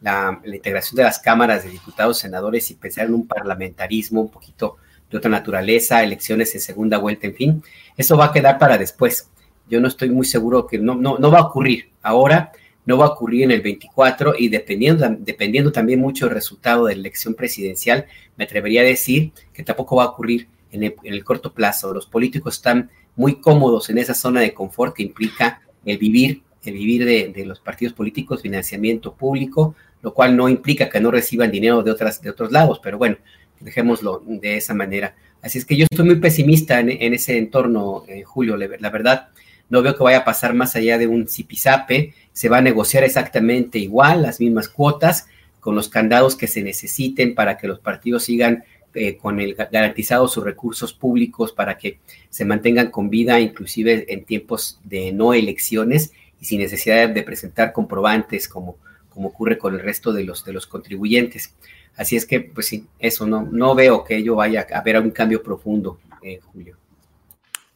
[0.00, 4.30] la, la, integración de las cámaras de diputados, senadores y pensar en un parlamentarismo un
[4.30, 4.78] poquito
[5.10, 7.62] de otra naturaleza, elecciones en segunda vuelta, en fin,
[7.96, 9.30] eso va a quedar para después
[9.68, 12.52] yo no estoy muy seguro que no, no, no va a ocurrir ahora,
[12.84, 16.94] no va a ocurrir en el 24 y dependiendo, dependiendo también mucho del resultado de
[16.94, 21.52] la elección presidencial, me atrevería a decir que tampoco va a ocurrir en el, corto
[21.52, 21.92] plazo.
[21.92, 26.74] Los políticos están muy cómodos en esa zona de confort que implica el vivir, el
[26.74, 31.50] vivir de, de, los partidos políticos, financiamiento público, lo cual no implica que no reciban
[31.50, 33.16] dinero de, otras, de otros lados, pero bueno,
[33.60, 35.14] dejémoslo de esa manera.
[35.42, 39.28] Así es que yo estoy muy pesimista en, ese entorno, eh, Julio, la verdad
[39.68, 43.04] no veo que vaya a pasar más allá de un zipizape, se va a negociar
[43.04, 45.26] exactamente igual, las mismas cuotas,
[45.60, 48.64] con los candados que se necesiten para que los partidos sigan
[48.96, 51.98] eh, con el garantizado sus recursos públicos para que
[52.30, 57.72] se mantengan con vida, inclusive en tiempos de no elecciones y sin necesidad de presentar
[57.72, 58.78] comprobantes como,
[59.10, 61.54] como ocurre con el resto de los, de los contribuyentes.
[61.96, 65.10] Así es que, pues sí, eso no, no veo que ello vaya a haber un
[65.10, 66.76] cambio profundo, eh, Julio.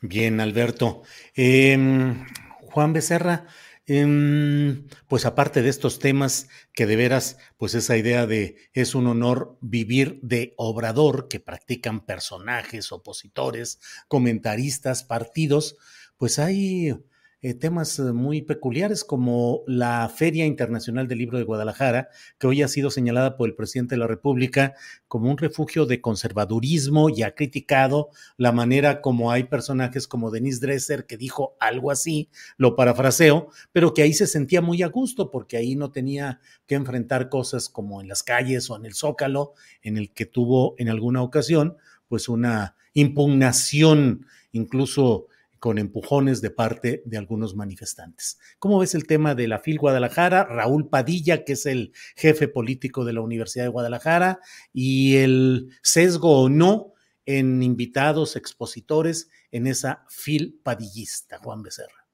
[0.01, 1.03] Bien, Alberto.
[1.35, 2.25] Em,
[2.63, 3.47] Juan Becerra,
[3.93, 9.09] em, pues aparte de estos temas que de veras, pues esa idea de es un
[9.09, 15.77] honor vivir de obrador que practican personajes, opositores, comentaristas, partidos,
[16.19, 16.95] pues hay
[17.43, 22.61] eh, temas eh, muy peculiares como la Feria Internacional del Libro de Guadalajara, que hoy
[22.61, 24.75] ha sido señalada por el presidente de la República
[25.09, 30.61] como un refugio de conservadurismo y ha criticado la manera como hay personajes como Denise
[30.61, 35.31] Dresser que dijo algo así, lo parafraseo, pero que ahí se sentía muy a gusto
[35.31, 39.55] porque ahí no tenía que enfrentar cosas como en las calles o en el Zócalo,
[39.81, 45.29] en el que tuvo en alguna ocasión pues una impugnación incluso
[45.61, 48.41] con empujones de parte de algunos manifestantes.
[48.59, 50.45] ¿Cómo ves el tema de la FIL Guadalajara?
[50.45, 54.41] Raúl Padilla, que es el jefe político de la Universidad de Guadalajara,
[54.73, 56.95] y el sesgo o no
[57.27, 62.07] en invitados, expositores en esa FIL padillista, Juan Becerra.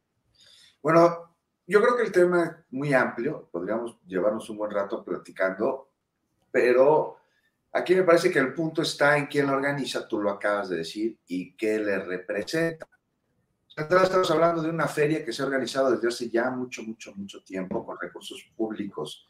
[0.82, 1.36] Bueno,
[1.68, 5.92] yo creo que el tema es muy amplio, podríamos llevarnos un buen rato platicando,
[6.50, 7.18] pero
[7.72, 10.78] aquí me parece que el punto está en quién lo organiza, tú lo acabas de
[10.78, 12.86] decir, y qué le representa
[13.76, 17.42] estamos hablando de una feria que se ha organizado desde hace ya mucho, mucho, mucho
[17.42, 19.26] tiempo con recursos públicos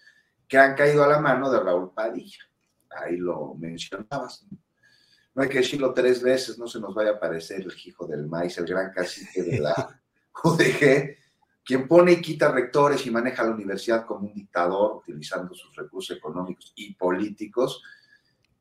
[0.47, 2.45] que han caído a la mano de Raúl Padilla.
[2.91, 4.47] Ahí lo mencionabas.
[5.35, 8.27] No hay que decirlo tres veces, no se nos vaya a aparecer el hijo del
[8.27, 10.01] maíz, el gran cacique de la
[10.45, 11.17] UDG,
[11.65, 16.17] quien pone y quita rectores y maneja la universidad como un dictador, utilizando sus recursos
[16.17, 17.83] económicos y políticos,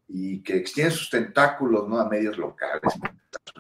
[0.08, 2.00] y que extiende sus tentáculos ¿no?
[2.00, 2.94] a medios locales,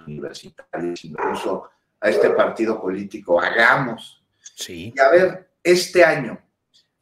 [0.07, 4.23] universitarios, incluso a este partido político, hagamos.
[4.55, 4.93] Sí.
[4.95, 6.39] Y a ver, este año,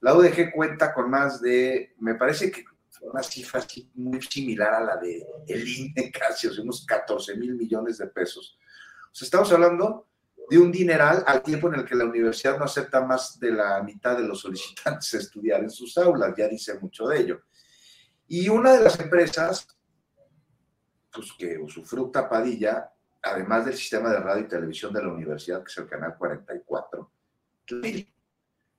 [0.02, 2.64] la UDG cuenta con más de, me parece que
[3.02, 8.08] una cifra muy similar a la de el INE, casi, unos 14 mil millones de
[8.08, 8.58] pesos.
[9.12, 10.08] O sea, estamos hablando
[10.50, 13.82] de un dineral al tiempo en el que la universidad no acepta más de la
[13.84, 17.42] mitad de los solicitantes estudiar en sus aulas, ya dice mucho de ello.
[18.28, 19.68] Y una de las empresas
[21.12, 22.93] pues, que usufructa Padilla,
[23.24, 27.12] además del sistema de radio y televisión de la universidad, que es el Canal 44,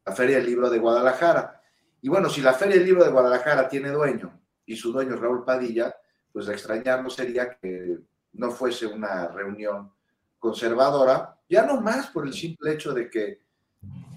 [0.04, 1.62] la Feria del Libro de Guadalajara.
[2.02, 5.20] Y bueno, si la Feria del Libro de Guadalajara tiene dueño y su dueño es
[5.20, 5.94] Raúl Padilla,
[6.30, 7.98] pues extrañarnos sería que
[8.34, 9.90] no fuese una reunión
[10.38, 13.44] conservadora, ya no más por el simple hecho de que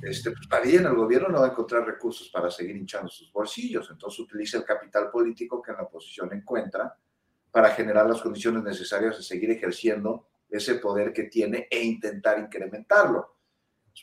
[0.02, 3.32] este, pues Padilla en el gobierno no va a encontrar recursos para seguir hinchando sus
[3.32, 6.94] bolsillos, entonces utiliza el capital político que en la oposición encuentra
[7.58, 13.36] para generar las condiciones necesarias de seguir ejerciendo ese poder que tiene e intentar incrementarlo.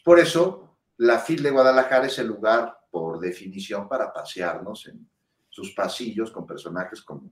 [0.05, 5.09] Por eso, la FIL de Guadalajara es el lugar, por definición, para pasearnos en
[5.49, 7.31] sus pasillos con personajes como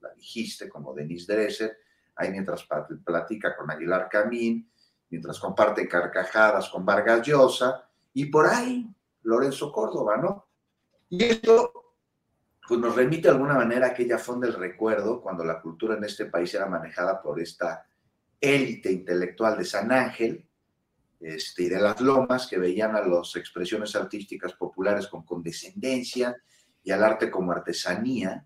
[0.00, 1.78] la dijiste, como Denise Dresser,
[2.16, 2.66] ahí mientras
[3.04, 4.68] platica con Aguilar Camín,
[5.10, 10.44] mientras comparte carcajadas con Vargas Llosa, y por ahí Lorenzo Córdoba, ¿no?
[11.08, 11.81] Y esto
[12.66, 16.04] pues nos remite de alguna manera a aquella fonda del recuerdo cuando la cultura en
[16.04, 17.86] este país era manejada por esta
[18.40, 20.46] élite intelectual de San Ángel
[21.20, 26.36] este, y de las lomas que veían a las expresiones artísticas populares con condescendencia
[26.82, 28.44] y al arte como artesanía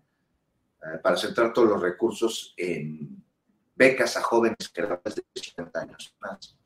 [0.83, 3.23] eh, para centrar todos los recursos en
[3.75, 6.57] becas a jóvenes creadores de 50 años más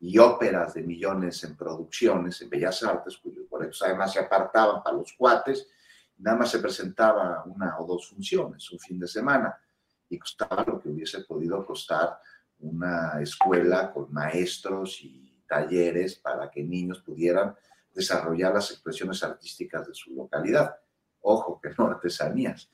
[0.00, 4.96] y óperas de millones en producciones, en bellas artes, cuyos boletos además se apartaban para
[4.96, 5.68] los cuates
[6.18, 9.58] nada más se presentaba una o dos funciones un fin de semana
[10.08, 12.18] y costaba lo que hubiese podido costar
[12.58, 17.54] una escuela con maestros y talleres para que niños pudieran
[17.92, 20.76] desarrollar las expresiones artísticas de su localidad.
[21.20, 22.70] Ojo, que no artesanías.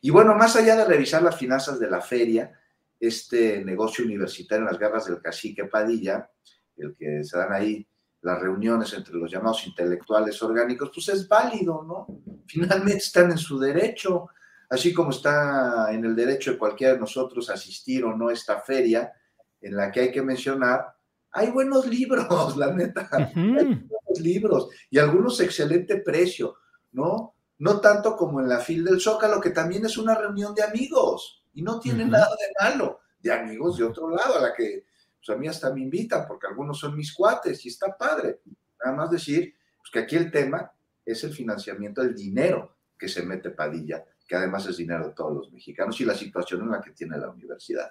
[0.00, 2.58] Y bueno, más allá de revisar las finanzas de la feria,
[2.98, 6.30] este negocio universitario en las garras del cacique Padilla,
[6.76, 7.86] el que se dan ahí
[8.22, 12.06] las reuniones entre los llamados intelectuales orgánicos, pues es válido, ¿no?
[12.46, 14.28] Finalmente están en su derecho,
[14.70, 18.60] así como está en el derecho de cualquiera de nosotros asistir o no a esta
[18.60, 19.12] feria,
[19.60, 20.86] en la que hay que mencionar,
[21.32, 26.56] hay buenos libros, la neta, hay buenos libros y algunos excelente precio,
[26.92, 27.34] ¿no?
[27.58, 31.44] No tanto como en la fil del Zócalo, que también es una reunión de amigos
[31.54, 34.84] y no tiene nada de malo, de amigos de otro lado, a la que
[35.24, 38.40] pues a mí hasta me invitan porque algunos son mis cuates y está padre.
[38.84, 40.72] Nada más decir pues, que aquí el tema
[41.04, 45.34] es el financiamiento del dinero que se mete Padilla, que además es dinero de todos
[45.34, 47.90] los mexicanos y la situación en la que tiene la universidad.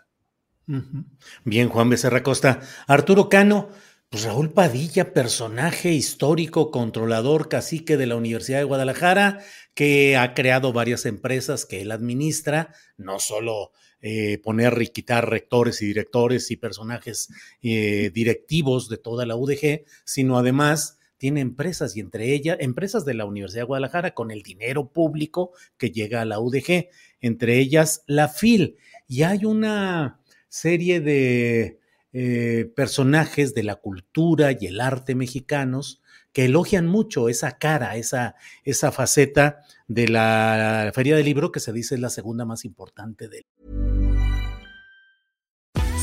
[1.43, 2.61] Bien, Juan Becerra Costa.
[2.87, 3.69] Arturo Cano,
[4.09, 9.39] pues Raúl Padilla, personaje histórico, controlador, cacique de la Universidad de Guadalajara,
[9.73, 15.81] que ha creado varias empresas que él administra, no solo eh, poner y quitar rectores
[15.81, 17.29] y directores y personajes
[17.61, 23.13] eh, directivos de toda la UDG, sino además tiene empresas y entre ellas empresas de
[23.13, 26.87] la Universidad de Guadalajara con el dinero público que llega a la UDG,
[27.19, 28.77] entre ellas la FIL.
[29.07, 31.79] Y hay una serie de
[32.11, 36.01] eh, personajes de la cultura y el arte mexicanos
[36.33, 41.71] que elogian mucho esa cara, esa, esa faceta de la Feria del Libro que se
[41.71, 43.45] dice es la segunda más importante del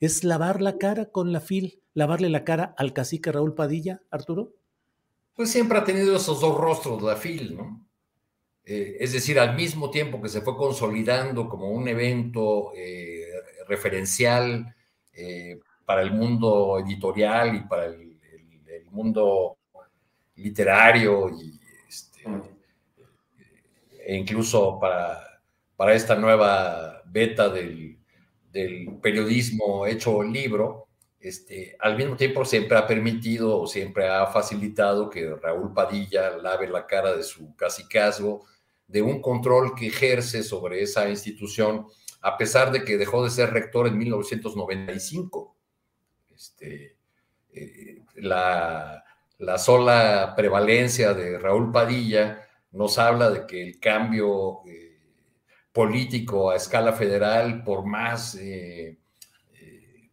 [0.00, 4.54] Es lavar la cara con la FIL, lavarle la cara al cacique Raúl Padilla, Arturo?
[5.34, 7.86] Pues siempre ha tenido esos dos rostros la FIL, ¿no?
[8.64, 13.24] Eh, es decir, al mismo tiempo que se fue consolidando como un evento eh,
[13.66, 14.74] referencial
[15.12, 18.06] eh, para el mundo editorial y para el,
[18.90, 19.58] mundo
[20.36, 22.24] literario y este,
[24.06, 25.42] e incluso para,
[25.76, 27.97] para esta nueva beta del,
[29.00, 30.88] periodismo hecho libro,
[31.20, 36.86] este, al mismo tiempo siempre ha permitido siempre ha facilitado que Raúl Padilla lave la
[36.86, 38.46] cara de su casicazgo,
[38.86, 41.86] de un control que ejerce sobre esa institución,
[42.22, 45.56] a pesar de que dejó de ser rector en 1995.
[46.34, 46.96] Este,
[47.52, 49.04] eh, la,
[49.38, 54.87] la, sola prevalencia de Raúl Padilla nos habla de que el cambio eh,
[55.72, 58.98] político a escala federal, por más, eh,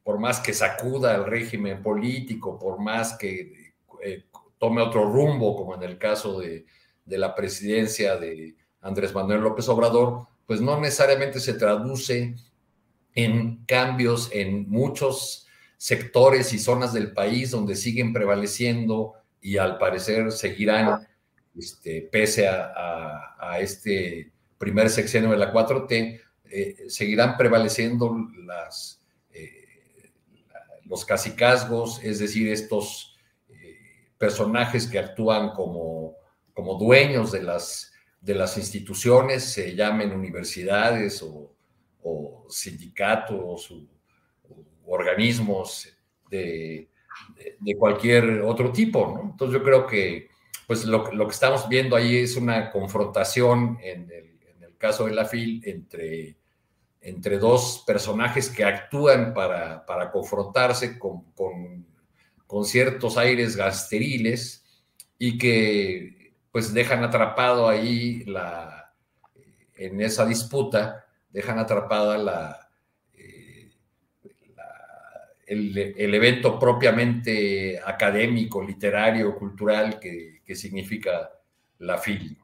[0.04, 3.74] por más que sacuda el régimen político, por más que
[4.58, 6.66] tome otro rumbo, como en el caso de,
[7.06, 12.36] de la presidencia de, Andrés Manuel López Obrador, pues no necesariamente se traduce
[13.16, 20.32] en cambios en muchos sectores y zonas del país donde siguen prevaleciendo y al parecer
[20.32, 21.08] seguirán,
[21.58, 29.02] este, pese a, este primer sexenio de la 4T, eh, seguirán prevaleciendo las,
[29.32, 29.66] eh,
[30.86, 33.18] los cacicazgos, es decir, estos
[33.50, 33.78] eh,
[34.18, 36.16] personajes que actúan como,
[36.54, 37.92] como dueños de las
[38.26, 41.52] de las instituciones, se llamen universidades o,
[42.50, 43.88] sindicatos o,
[44.88, 45.88] organismos
[46.30, 46.90] de,
[47.78, 49.20] cualquier otro tipo.
[49.24, 50.30] Entonces yo creo que
[50.66, 54.35] pues lo, que estamos viendo ahí es una confrontación en el,
[54.78, 56.38] caso de la FIL entre,
[57.02, 61.24] entre dos personajes que actúan para, confrontarse con,
[62.48, 64.64] con ciertos aires gasteriles
[65.18, 68.94] y que pues dejan atrapado ahí la,
[69.76, 72.70] en esa disputa, dejan atrapada la,
[73.14, 73.72] eh,
[75.48, 81.30] el, evento propiamente académico, literario, cultural que, significa
[81.80, 82.38] la FIL.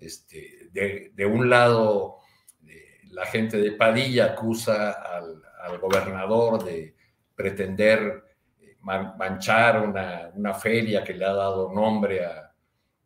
[0.00, 2.18] Este, de, un lado,
[2.66, 5.42] eh, la gente de Padilla acusa al,
[5.80, 6.94] gobernador de
[7.34, 8.24] pretender
[8.60, 12.48] eh, manchar una, una, feria que le ha dado nombre a,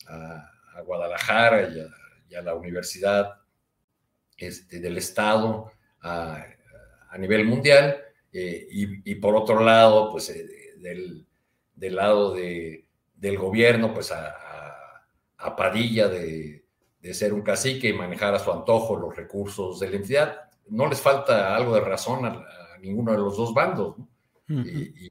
[0.07, 1.69] a, Guadalajara
[2.29, 3.35] y a, la Universidad
[4.37, 6.47] este, del Estado a,
[7.19, 7.99] nivel mundial,
[8.33, 10.47] eh, y, por otro lado, pues eh,
[10.79, 11.27] del,
[11.95, 14.39] lado de, del gobierno, pues a,
[15.57, 16.62] Padilla de,
[17.13, 20.51] ser un cacique y manejar a su antojo los recursos de la entidad.
[20.69, 22.45] No les falta algo de razón a,
[22.81, 23.97] ninguno de los dos bandos.
[24.49, 25.11] y,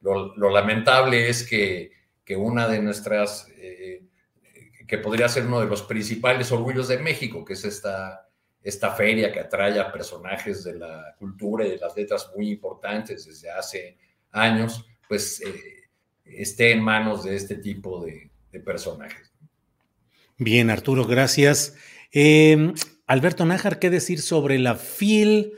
[0.00, 1.90] lo, lamentable es que,
[2.24, 4.06] que una de nuestras eh,
[4.86, 8.28] que podría ser uno de los principales orgullos de México, que es esta,
[8.62, 13.26] esta feria que atrae a personajes de la cultura y de las letras muy importantes
[13.26, 13.98] desde hace
[14.30, 15.88] años, pues eh,
[16.24, 18.30] esté en manos de este tipo de,
[18.64, 19.34] personajes.
[20.38, 21.74] Bien, Arturo, gracias.
[22.12, 22.74] Em,
[23.06, 25.52] Alberto Nájar, ¿qué decir sobre la FIL,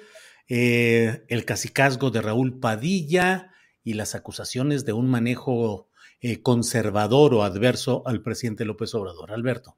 [0.49, 3.51] eh, el cacicazgo de Raúl Padilla
[3.83, 5.89] y las acusaciones de un manejo
[6.21, 9.33] eh, conservador o adverso al presidente López Obrador.
[9.33, 9.75] Alberto.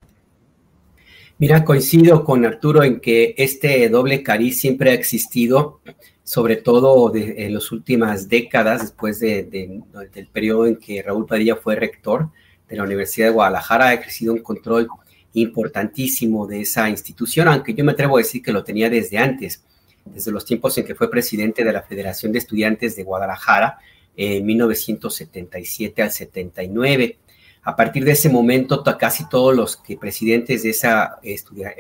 [1.38, 5.80] Mira, coincido con Arturo en que este doble cariz siempre ha existido,
[6.22, 12.28] sobre todo en las últimas décadas, después del periodo en que Raúl Padilla fue rector
[12.70, 14.88] de la Universidad de Guadalajara, ha crecido un control
[15.34, 19.64] importantísimo de esa institución, aunque yo me atrevo a decir que lo tenía desde antes,
[20.04, 23.78] desde los tiempos en que fue presidente de la Federación de Estudiantes de Guadalajara,
[24.16, 27.18] en 1977 al 79.
[27.62, 31.20] A partir de ese momento, casi todos los que presidentes de esa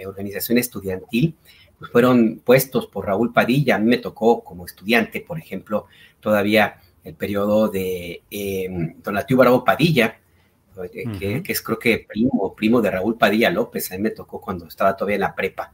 [0.06, 1.34] organización estudiantil
[1.78, 3.76] pues, fueron puestos por Raúl Padilla.
[3.76, 5.86] A mí me tocó como estudiante, por ejemplo,
[6.20, 10.19] todavía el periodo de eh, Donatio Bravo Padilla,
[10.88, 13.90] que, es creo que primo, primo de Raúl Padilla López.
[13.92, 15.72] A mí me tocó cuando estaba todavía en la prepa,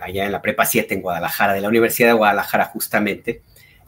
[0.00, 3.42] allá en la prepa 7 en Guadalajara, de la Universidad de Guadalajara justamente.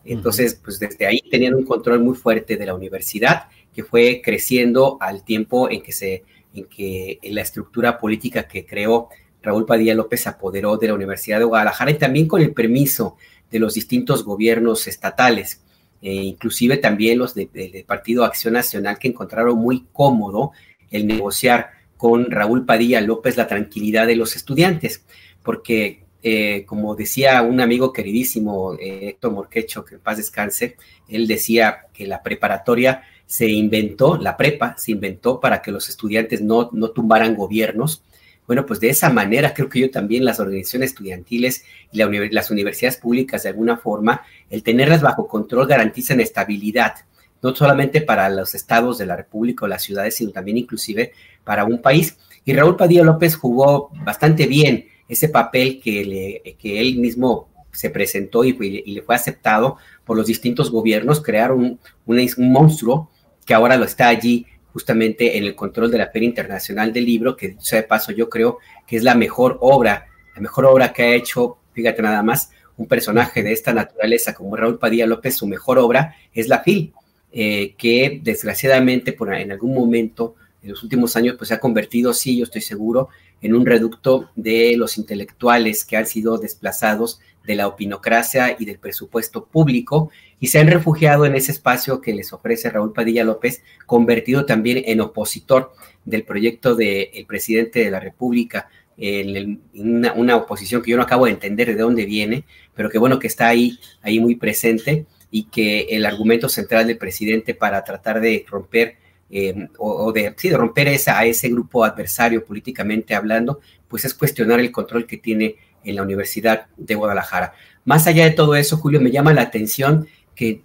[0.04, 4.98] Entonces, pues desde ahí tenían un control muy fuerte de la universidad que fue creciendo
[5.00, 9.08] al tiempo en que se en que la estructura política que creó
[9.42, 13.16] Raúl Padilla López apoderó de la Universidad de Guadalajara y también con el permiso
[13.50, 15.62] de los distintos gobiernos estatales,
[16.02, 20.52] e inclusive también los del Partido Acción Nacional que encontraron muy cómodo
[20.90, 25.04] el negociar con Raúl Padilla López la tranquilidad de los estudiantes,
[25.42, 30.76] porque eh, como decía un amigo queridísimo, eh, Héctor Morquecho, que en paz descanse,
[31.08, 36.42] él decía que la preparatoria se inventó, la prepa se inventó para que los estudiantes
[36.42, 38.02] no, no tumbaran gobiernos.
[38.50, 41.98] Bueno, pues de esa manera creo que yo también las organizaciones estudiantiles y
[42.32, 46.94] las universidades públicas de alguna forma, el tenerlas bajo control garantizan estabilidad,
[47.42, 51.12] no solamente para los estados de la República o las ciudades, sino también inclusive
[51.44, 52.18] para un país.
[52.44, 57.88] Y Raúl Padilla López jugó bastante bien ese papel que, le, que él mismo se
[57.90, 63.12] presentó y, le fue aceptado por los distintos gobiernos, crearon un, monstruo
[63.46, 67.36] que ahora lo está allí justamente en el control de la Feria Internacional del Libro,
[67.36, 71.02] que sea de paso yo creo que es la mejor obra, la mejor obra que
[71.02, 75.46] ha hecho, fíjate nada más, un personaje de esta naturaleza como Raúl Padilla López, su
[75.46, 76.92] mejor obra es La FIL,
[77.32, 82.12] eh, que desgraciadamente por, en algún momento en los últimos años pues se ha convertido,
[82.12, 83.08] sí, yo estoy seguro,
[83.42, 88.78] en un reducto de los intelectuales que han sido desplazados de la opinocracia y del
[88.78, 93.62] presupuesto público y se han refugiado en ese espacio que les ofrece Raúl Padilla López,
[93.86, 95.72] convertido también en opositor
[96.04, 101.24] del proyecto del presidente de la República, en, una, una, oposición que yo no acabo
[101.24, 105.44] de entender de dónde viene, pero que bueno que está ahí, ahí muy presente y
[105.44, 108.96] que el argumento central del presidente para tratar de romper
[109.30, 114.14] eh, o, de, sí, de, romper esa, a ese grupo adversario políticamente hablando, pues es
[114.14, 117.54] cuestionar el control que tiene en la Universidad de Guadalajara.
[117.84, 120.62] Más allá de todo eso, Julio, me llama la atención que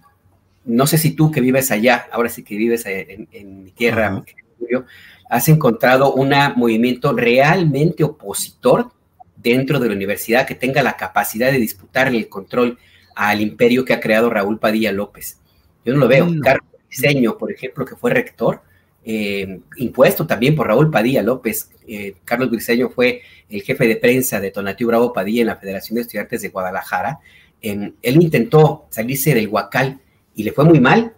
[0.64, 4.24] no sé si tú que vives allá, ahora sí que vives en, mi tierra,
[4.58, 4.84] Julio,
[5.30, 8.90] has encontrado un movimiento realmente opositor
[9.36, 12.78] dentro de la universidad que tenga la capacidad de disputar el control
[13.14, 15.38] al imperio que ha creado Raúl Padilla López.
[15.84, 16.28] Yo no lo veo.
[16.42, 18.60] Carlos Briceño, por ejemplo, que fue rector,
[19.04, 21.70] eh, impuesto también por Raúl Padilla López.
[21.86, 25.94] Eh, Carlos Briceño fue el jefe de prensa de Tonatiu Bravo Padilla en la Federación
[25.94, 27.20] de Estudiantes de Guadalajara.
[27.62, 30.00] él intentó salirse del Huacal
[30.34, 31.14] y le fue muy mal.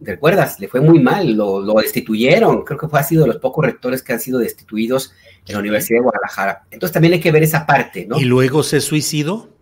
[0.00, 0.60] ¿Recuerdas?
[0.60, 2.64] Le fue muy mal, lo, destituyeron.
[2.64, 5.12] Creo que fue ha sido de los pocos rectores que han sido destituidos
[5.46, 6.62] en la Universidad de Guadalajara.
[6.70, 8.18] Entonces también hay que ver esa parte, ¿no?
[8.20, 9.53] ¿Y luego se suicidó?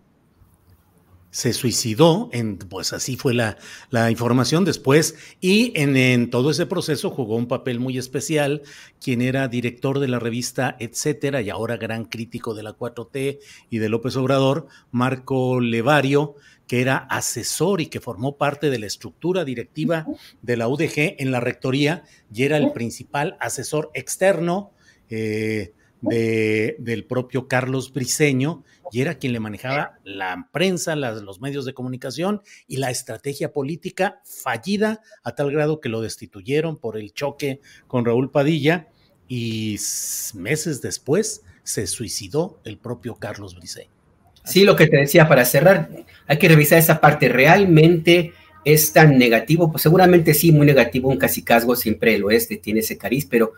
[1.33, 3.57] Se suicidó, en, pues así fue la,
[3.89, 8.61] la información después, y en, en, todo ese proceso jugó un papel muy especial
[9.01, 13.39] quien era director de la revista Etcétera y ahora gran crítico de la 4T
[13.71, 16.35] y de López Obrador, Marco Levario,
[16.67, 20.05] que era asesor y que formó parte de la estructura directiva
[20.43, 24.71] de la UDG en la rectoría y era el principal asesor externo.
[25.09, 25.73] Eh,
[26.03, 31.73] de, del propio Carlos Briceño y era quien le manejaba la prensa, los medios de
[31.73, 37.59] comunicación y la estrategia política fallida a tal grado que lo destituyeron por el choque
[37.87, 38.89] con Raúl Padilla
[39.27, 39.77] y
[40.35, 43.89] meses después se suicidó el propio Carlos Briceño.
[44.43, 45.89] Sí, lo que te decía para cerrar,
[46.27, 47.29] hay que revisar esa parte.
[47.29, 48.33] ¿Realmente
[48.65, 49.71] es tan negativo?
[49.71, 51.09] Pues seguramente sí, muy negativo.
[51.09, 53.53] Un casicazgo siempre lo es, tiene ese cariz, pero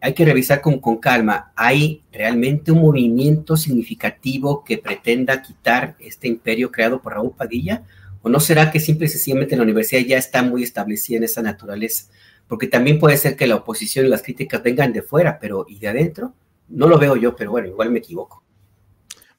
[0.00, 1.52] hay que revisar con, con, calma.
[1.56, 7.84] ¿Hay realmente un movimiento significativo que pretenda quitar este imperio creado por Raúl Padilla?
[8.22, 11.42] ¿O no será que simple y sencillamente la universidad ya está muy establecida en esa
[11.42, 12.06] naturaleza?
[12.46, 15.78] Porque también puede ser que la oposición y las críticas vengan de fuera, pero ¿y
[15.78, 16.34] de adentro?
[16.68, 18.42] No lo veo yo, pero bueno, igual me equivoco.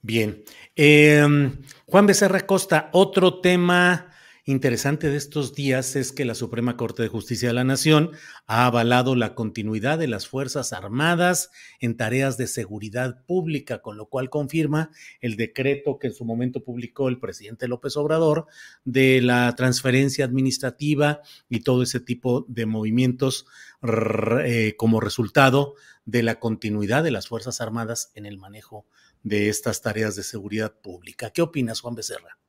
[0.01, 0.43] Bien.
[0.75, 1.51] Eh,
[1.85, 4.08] Juan Becerra Costa, otro tema
[4.49, 8.11] interesante de estos días es que la Suprema Corte de Justicia de la Nación
[8.47, 14.07] ha avalado la continuidad de las Fuerzas Armadas en tareas de seguridad pública, con lo
[14.07, 14.89] cual confirma
[15.21, 18.47] el decreto que en su momento publicó el presidente López Obrador
[18.85, 23.45] de la transferencia administrativa y todo ese tipo de movimientos
[23.83, 25.75] eh, como resultado
[26.05, 28.87] de la continuidad de las Fuerzas Armadas en el manejo
[29.21, 31.29] de estas tareas de seguridad pública.
[31.29, 32.39] ¿Qué opinas, Juan Becerra?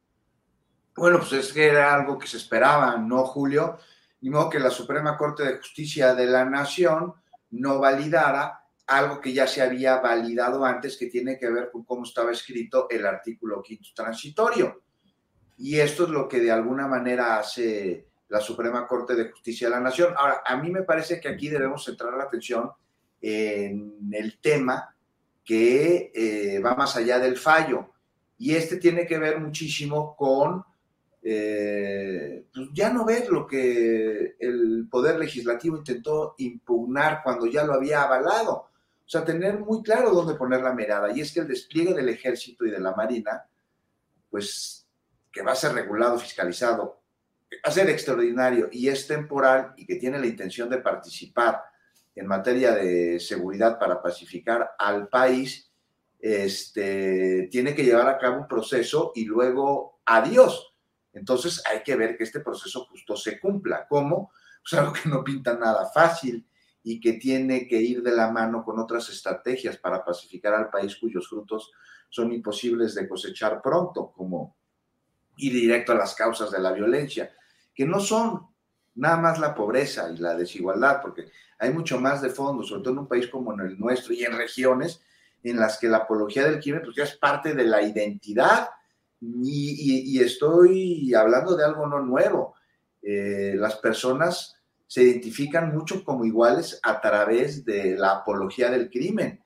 [1.01, 3.79] Bueno, pues es que era algo que se esperaba, ¿no, Julio?
[4.21, 7.15] Ni modo que la Suprema Corte de Justicia de la Nación
[7.53, 12.05] no validara algo que ya se había validado antes, que tiene que ver con cómo
[12.05, 14.83] estaba escrito el artículo quinto transitorio.
[15.57, 19.77] Y esto es lo que de alguna manera hace la Suprema Corte de Justicia de
[19.77, 20.13] la Nación.
[20.19, 22.73] Ahora, a mí me parece que aquí debemos centrar la atención
[23.23, 24.95] en el tema
[25.43, 27.89] que eh, va más allá del fallo.
[28.37, 30.63] Y este tiene que ver muchísimo con
[31.23, 37.75] eh, pues ya no ver lo que el Poder Legislativo intentó impugnar cuando ya lo
[37.75, 38.53] había avalado.
[38.53, 41.13] O sea, tener muy claro dónde poner la mirada.
[41.13, 43.45] Y es que el despliegue del ejército y de la marina,
[44.31, 44.87] pues
[45.33, 47.01] que va a ser regulado, fiscalizado,
[47.53, 51.63] va a ser extraordinario y es temporal y que tiene la intención de participar
[52.15, 55.71] en materia de seguridad para pacificar al país,
[56.19, 60.70] este, tiene que llevar a cabo un proceso y luego adiós.
[61.13, 63.87] Entonces hay que ver que este proceso justo se cumpla.
[63.89, 64.33] ¿Cómo?
[64.63, 66.47] Pues algo que no pinta nada fácil
[66.83, 70.97] y que tiene que ir de la mano con otras estrategias para pacificar al país
[70.97, 71.73] cuyos frutos
[72.09, 74.57] son imposibles de cosechar pronto, como
[75.37, 77.35] ir directo a las causas de la violencia,
[77.75, 78.49] que no son
[78.95, 82.95] nada más la pobreza y la desigualdad, porque hay mucho más de fondo, sobre todo
[82.95, 85.03] en un país como en el nuestro y en regiones
[85.43, 88.69] en las que la apología del crimen pues ya es parte de la identidad
[89.21, 92.55] y, estoy hablando de algo no nuevo.
[93.03, 94.57] Eh, las personas
[94.87, 99.43] se identifican mucho como iguales a través de la apología del crimen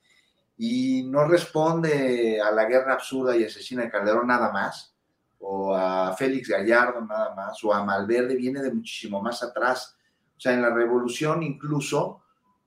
[0.57, 4.95] y no responde a la guerra absurda y asesina de Calderón nada más,
[5.41, 9.97] o a Félix Gallardo nada más, o a Malverde, viene de muchísimo más atrás.
[10.37, 12.23] O sea, en la revolución incluso,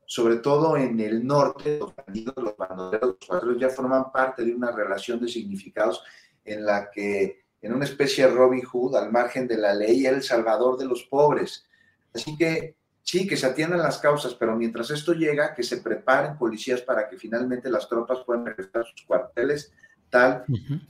[0.06, 4.54] sobre todo en el norte, los bandidos, los bandoleros, los cuadros ya forman parte de
[4.54, 6.04] una relación de significados
[6.48, 10.16] en la que en una especie de Robin Hood, al margen de la ley, era
[10.16, 11.66] el salvador de los pobres.
[12.14, 16.38] Así que sí, que se atiendan las causas, pero mientras esto llega, que se preparen
[16.38, 19.72] policías para que finalmente las tropas puedan regresar a sus cuarteles,
[20.10, 20.46] tal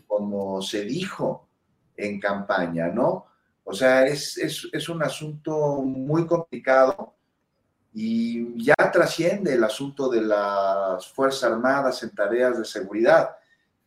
[0.07, 1.47] como se dijo
[1.95, 3.25] en campaña, ¿no?
[3.63, 7.15] O sea, es, es, un asunto muy complicado
[7.93, 13.35] y ya trasciende el asunto de las Fuerzas Armadas en tareas de seguridad.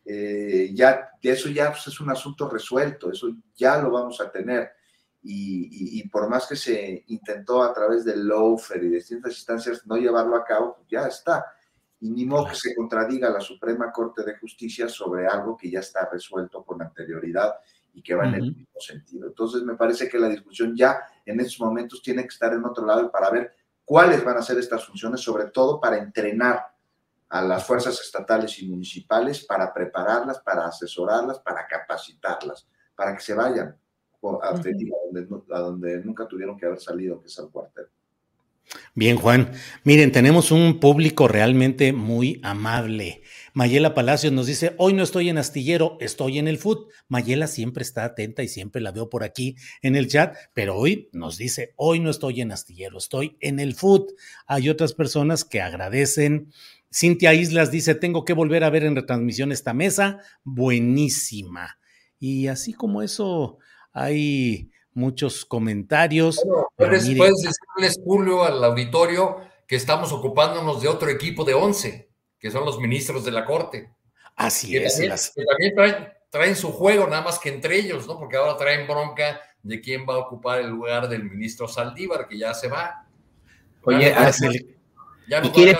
[0.03, 4.71] Eh, ya, eso ya pues, es un asunto resuelto, eso ya lo vamos a tener
[5.23, 9.97] y, por más que se intentó a través del LOFER y de distintas instancias no
[9.97, 11.45] llevarlo a cabo, pues ya está.
[11.99, 15.79] Y ni modo que se contradiga la Suprema Corte de Justicia sobre algo que ya
[15.79, 17.53] está resuelto con anterioridad
[17.93, 19.27] y que va en el mismo sentido.
[19.27, 22.83] Entonces, me parece que la discusión ya en estos momentos tiene que estar en otro
[22.85, 23.53] lado para ver
[23.85, 26.65] cuáles van a ser estas funciones, sobre todo para entrenar
[27.31, 33.33] a las fuerzas estatales y municipales, para prepararlas, para asesorarlas, para capacitarlas, para que se
[33.33, 33.73] vayan
[34.41, 37.85] a, donde, nunca tuvieron que haber salido, que es al cuartel.
[38.93, 39.51] Bien, Juan.
[39.85, 43.21] Miren, tenemos un público realmente muy amable.
[43.53, 46.87] Mayela Palacios nos dice, hoy no estoy en astillero, estoy en el food.
[47.07, 51.09] Mayela siempre está atenta y siempre la veo por aquí en el chat, pero hoy
[51.11, 54.07] nos dice, hoy no estoy en astillero, estoy en el food.
[54.47, 56.51] Hay otras personas que agradecen.
[56.93, 61.77] Cintia Islas dice, tengo que volver a ver en retransmisión esta mesa, buenísima.
[62.19, 63.59] Y así como eso,
[63.93, 66.41] hay muchos comentarios.
[66.75, 72.65] puedes, decirles, Julio, al auditorio que estamos ocupándonos de otro equipo de 11, que son
[72.65, 73.93] los ministros de la Corte.
[74.35, 74.99] Así es.
[75.33, 78.19] que también traen, su juego, nada más que entre ellos, ¿no?
[78.19, 82.37] Porque ahora traen bronca de quién va a ocupar el lugar del ministro Saldívar, que
[82.37, 83.07] ya se va.
[83.83, 84.13] Oye,
[85.27, 85.77] ya no quiere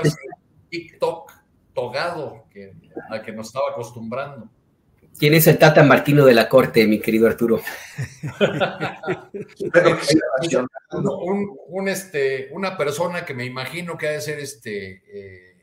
[0.72, 1.32] TikTok
[1.74, 2.74] togado que,
[3.10, 4.50] al que nos estaba acostumbrando.
[5.20, 7.62] ¿Quién es el Tata Martino de la Corte, mi querido Arturo?
[11.68, 15.56] un, este, una persona que me imagino que ha de ser este eh,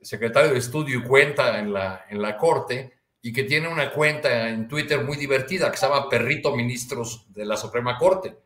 [0.00, 4.48] secretario de estudio y cuenta en la, en la Corte y que tiene una cuenta
[4.48, 8.36] en Twitter muy divertida que se llama Perrito Ministros de la Suprema Corte.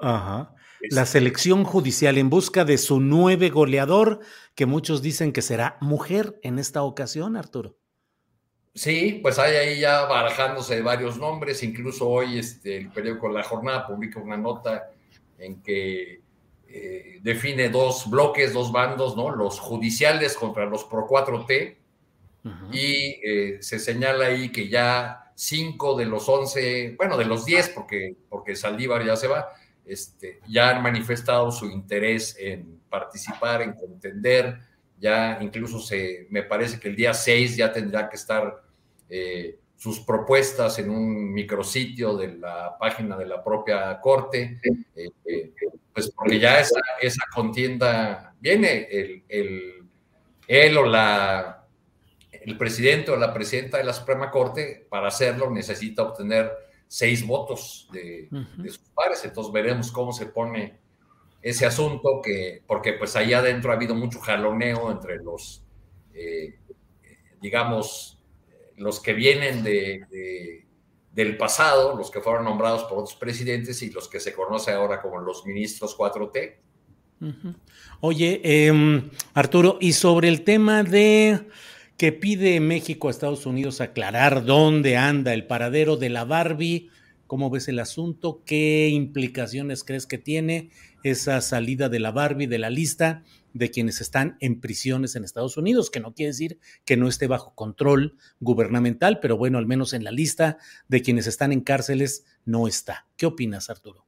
[0.00, 0.54] Ajá.
[0.90, 4.20] La selección judicial en busca de su nueve goleador,
[4.54, 7.76] que muchos dicen que será mujer en esta ocasión, Arturo.
[8.74, 13.86] Sí, pues hay ahí ya barajándose varios nombres, incluso hoy este, el periódico La Jornada
[13.86, 14.90] publica una nota
[15.38, 16.20] en que
[16.68, 19.34] eh, define dos bloques, dos bandos, ¿no?
[19.34, 21.76] Los judiciales contra los Pro 4T,
[22.72, 27.68] y eh, se señala ahí que ya cinco de los once, bueno, de los diez,
[27.68, 29.48] porque, porque Saldívar ya se va,
[29.88, 34.58] este, ya han manifestado su interés en participar, en contender,
[34.98, 38.62] ya incluso se, me parece que el día 6 ya tendrá que estar
[39.08, 45.52] eh, sus propuestas en un micrositio de la página de la propia corte, eh, eh,
[45.94, 49.84] pues porque ya esa, contienda viene, el, el,
[50.48, 51.64] él o la,
[52.32, 56.50] el presidente o la presidenta de la Suprema Corte, para hacerlo necesita obtener
[56.88, 58.28] seis votos de,
[58.66, 60.78] sus pares, entonces veremos cómo se pone
[61.40, 65.62] ese asunto, que, porque pues ahí adentro ha habido mucho jaloneo entre los,
[67.40, 68.18] digamos,
[68.76, 70.64] los que vienen de,
[71.12, 75.00] del pasado, los que fueron nombrados por otros presidentes y los que se conoce ahora
[75.00, 76.56] como los ministros 4T.
[78.00, 81.48] Oye, em, Arturo, y sobre el tema de
[81.98, 86.90] que pide México a Estados Unidos aclarar dónde anda el paradero de la Barbie,
[87.26, 88.44] ¿cómo ves el asunto?
[88.46, 90.70] ¿Qué implicaciones crees que tiene
[91.02, 93.24] esa salida de la Barbie de la lista?
[93.54, 97.26] de quienes están en prisiones en Estados Unidos, que no quiere decir que no esté
[97.26, 102.24] bajo control gubernamental, pero bueno, al menos en la lista de quienes están en cárceles
[102.44, 103.08] no está.
[103.16, 104.04] ¿Qué opinas, Arturo?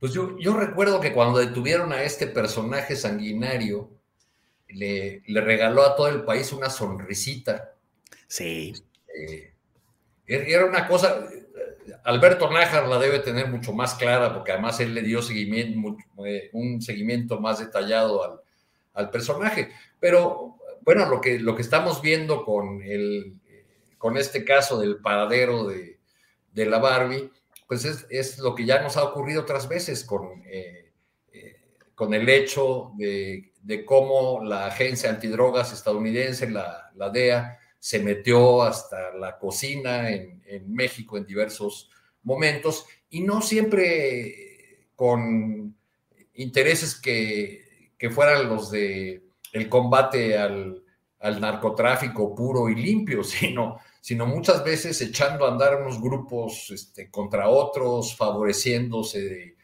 [0.00, 3.97] Pues yo, yo recuerdo que cuando detuvieron a este personaje sanguinario,
[4.68, 7.74] le, le regaló a todo el país una sonrisita.
[8.26, 8.74] Sí.
[9.14, 9.52] Eh,
[10.26, 11.26] era una cosa,
[12.04, 16.50] Alberto Nájar la debe tener mucho más clara porque además él le dio seguimiento, eh,
[16.52, 18.40] un seguimiento más detallado al,
[18.94, 19.70] al, personaje.
[19.98, 23.34] Pero bueno, lo que, lo que estamos viendo con, el,
[23.96, 25.98] con este caso del paradero de,
[26.52, 27.30] de la Barbie,
[27.66, 30.92] pues es, es, lo que ya nos ha ocurrido otras veces con, eh,
[31.32, 31.60] eh,
[31.94, 38.62] con el hecho de, de, cómo la agencia antidrogas estadounidense, la, la DEA, se metió
[38.62, 41.90] hasta la cocina en, en, México en diversos
[42.22, 42.86] momentos.
[43.10, 45.76] Y no siempre con
[46.34, 50.82] intereses que, que fueran los de el combate al,
[51.20, 57.10] al, narcotráfico puro y limpio, sino, sino muchas veces echando a andar unos grupos este,
[57.10, 59.57] contra otros, favoreciéndose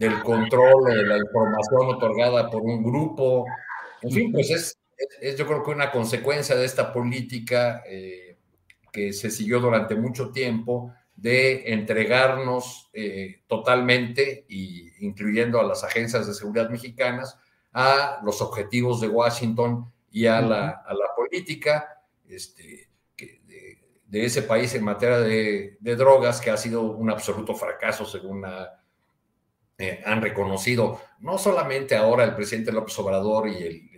[0.00, 3.44] del control de la información otorgada por un grupo.
[4.00, 4.78] En fin, pues es,
[5.20, 8.38] es, yo creo que una consecuencia de esta política eh,
[8.90, 16.26] que se siguió durante mucho tiempo de entregarnos eh, totalmente, y incluyendo a las agencias
[16.26, 17.36] de seguridad mexicanas,
[17.74, 24.24] a los objetivos de Washington y a, la, a la política este, que de, de,
[24.24, 28.79] ese país en materia de, de, drogas, que ha sido un absoluto fracaso, según la,
[29.80, 33.90] eh, han reconocido no solamente ahora el presidente López Obrador y el,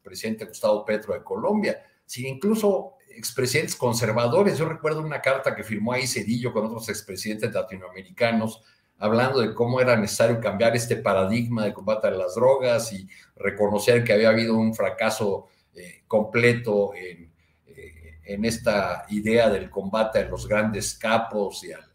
[0.00, 4.58] presidente Gustavo Petro de Colombia, sino incluso expresidentes conservadores.
[4.58, 8.62] Yo recuerdo una carta que firmó ahí Cedillo con otros expresidentes latinoamericanos
[8.98, 14.04] hablando de cómo era necesario cambiar este paradigma de combate a las drogas y reconocer
[14.04, 17.32] que había habido un fracaso eh, completo en,
[17.66, 21.93] eh, en, esta idea del combate a los grandes capos y a, eh, a, a,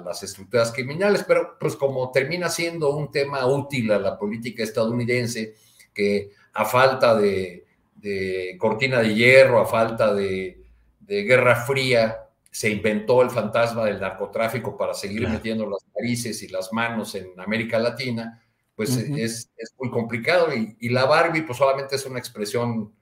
[0.00, 5.54] las estructuras criminales, pero pues como termina siendo un tema útil a la política estadounidense,
[5.92, 10.62] que a falta de, de cortina de hierro, a falta de,
[11.00, 15.34] de, guerra fría, se inventó el fantasma del narcotráfico para seguir claro.
[15.34, 18.42] metiendo las narices y las manos en América Latina,
[18.74, 19.18] pues uh -huh.
[19.18, 20.54] es, es, muy complicado.
[20.54, 22.92] Y, y, la Barbie, pues solamente es una expresión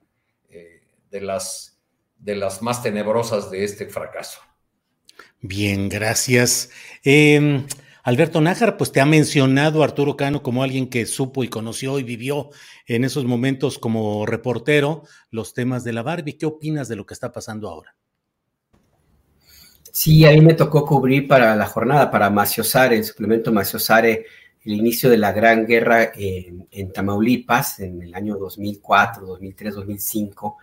[0.50, 1.78] eh, de, las,
[2.18, 4.40] de las más tenebrosas de este fracaso.
[5.40, 6.70] Bien, gracias.
[7.04, 7.64] Eh,
[8.02, 12.02] Alberto Nájar, pues te ha mencionado Arturo Cano como alguien que supo y conoció y
[12.02, 12.48] vivió
[12.86, 16.38] en esos momentos como reportero los temas de la Barbie.
[16.38, 17.94] ¿Qué opinas de lo que está pasando ahora?
[19.92, 24.24] Sí, a mí me tocó cubrir para la jornada, para Maciosare, el suplemento Maciosare,
[24.64, 30.56] el inicio de la Gran Guerra en, Tamaulipas en el año 2004, 2003, 2005.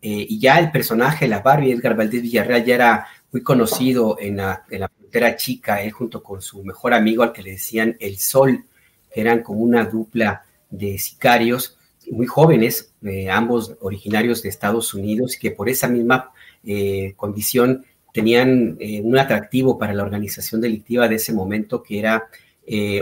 [0.00, 4.36] Eh, y ya el personaje, la Barbie, Edgar Valdés Villarreal, ya era muy conocido en
[4.36, 4.64] la,
[4.94, 8.66] frontera chica, él junto con su mejor amigo al que le decían El Sol,
[9.12, 11.78] que eran como una dupla de sicarios
[12.10, 16.32] muy jóvenes, eh, ambos originarios de Estados Unidos, que por esa misma
[16.64, 22.28] eh, condición tenían eh, un atractivo para la organización delictiva de ese momento, que era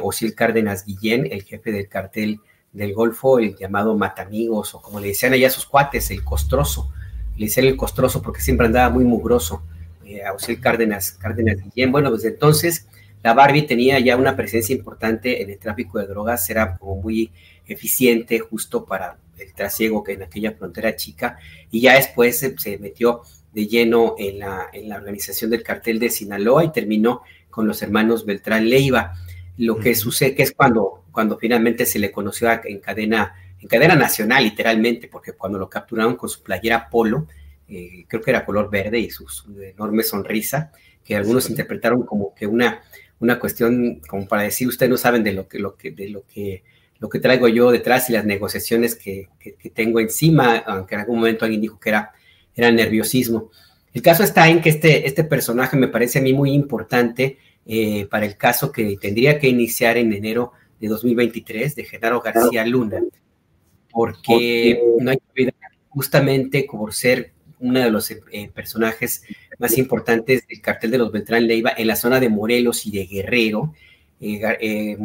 [0.02, 2.40] Osiel Cárdenas Guillén, el jefe del cartel
[2.72, 6.90] del Golfo, el llamado Matamigos, o como le decían allá sus cuates, el Costroso.
[7.36, 9.62] Le decían el Costroso porque siempre andaba muy mugroso
[10.16, 11.92] eh, Cárdenas, Cárdenas Guillén.
[11.92, 12.86] Bueno, desde entonces
[13.22, 17.30] la Barbie tenía ya una presencia importante en el tráfico de drogas, era como muy
[17.66, 21.38] eficiente justo para el trasiego que en aquella frontera chica,
[21.70, 25.98] y ya después se, se metió de lleno en la, en la, organización del cartel
[25.98, 29.14] de Sinaloa y terminó con los hermanos Beltrán Leiva.
[29.58, 33.96] Lo que sucede que es cuando, cuando finalmente se le conoció en cadena, en cadena
[33.96, 37.26] nacional, literalmente, porque cuando lo capturaron con su playera polo,
[37.70, 40.72] eh, creo que era color verde y su, su enorme sonrisa,
[41.04, 41.52] que algunos sí.
[41.52, 42.82] interpretaron como que una,
[43.20, 46.24] una cuestión, como para decir, ustedes no saben de lo que, lo que, de lo
[46.26, 46.64] que,
[46.98, 51.02] lo que traigo yo detrás y las negociaciones que, que, que tengo encima, aunque en
[51.02, 52.12] algún momento alguien dijo que era,
[52.54, 53.50] era nerviosismo.
[53.92, 58.06] El caso está en que este, este personaje me parece a mí muy importante eh,
[58.06, 63.02] para el caso que tendría que iniciar en enero de 2023 de Genaro García Luna,
[63.90, 65.54] porque no hay que olvidar
[65.88, 69.22] justamente por ser uno de los eh, personajes
[69.58, 73.06] más importantes del cartel de los Beltrán Leiva en la zona de Morelos y de
[73.06, 73.74] Guerrero.
[74.20, 74.98] Eh, eh,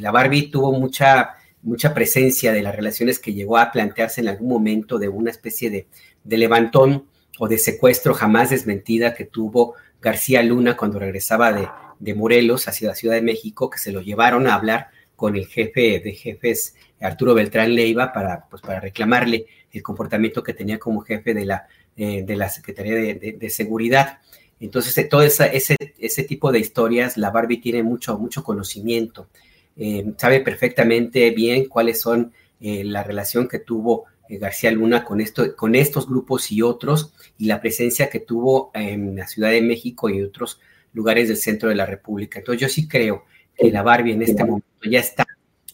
[0.00, 4.48] la Barbie tuvo mucha, mucha presencia de las relaciones que llegó a plantearse en algún
[4.48, 5.86] momento de una especie de,
[6.24, 7.06] de levantón
[7.38, 12.88] o de secuestro jamás desmentida que tuvo García Luna cuando regresaba de, de Morelos hacia
[12.88, 16.76] la Ciudad de México, que se lo llevaron a hablar con el jefe de jefes,
[17.00, 21.66] Arturo Beltrán Leiva, para, pues, para reclamarle el comportamiento que tenía como jefe de la,
[21.96, 24.18] eh, de la Secretaría de, Seguridad.
[24.60, 25.50] Entonces, eh, todo ese,
[25.98, 29.28] ese tipo de historias, la Barbie tiene mucho, mucho conocimiento.
[29.76, 35.74] Eh, sabe perfectamente bien cuáles son la relación que tuvo García Luna con, esto, con
[35.74, 40.22] estos grupos y otros, y la presencia que tuvo en la Ciudad de México y
[40.22, 40.58] otros
[40.94, 42.38] lugares del centro de la República.
[42.38, 43.24] Entonces, yo sí creo
[43.54, 45.26] que la Barbie en este momento ya está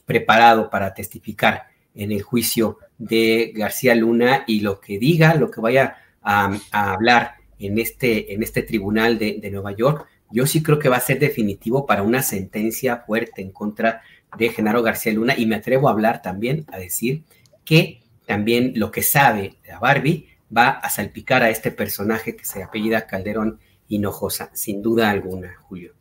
[0.04, 5.60] preparado para testificar en el juicio de García Luna y lo que diga, lo que
[5.60, 10.78] vaya a, hablar en este, en este tribunal de, de, Nueva York, yo sí creo
[10.78, 14.02] que va a ser definitivo para una sentencia fuerte en contra
[14.36, 17.24] de Genaro García Luna y me atrevo a hablar también, a decir
[17.64, 22.62] que también lo que sabe la Barbie va a salpicar a este personaje que se
[22.62, 25.94] apellida Calderón Hinojosa, sin duda alguna, Julio.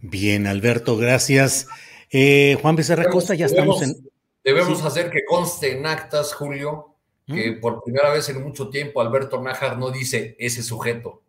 [0.00, 1.68] Bien, Alberto, gracias.
[2.10, 3.94] Eh, Juan Becerra Costa, ya estamos en.
[4.42, 6.89] Debemos hacer que conste en actas, Julio,
[7.32, 7.60] que ¿Mm?
[7.60, 11.22] por primera vez en mucho tiempo Alberto Nájar no dice ese sujeto.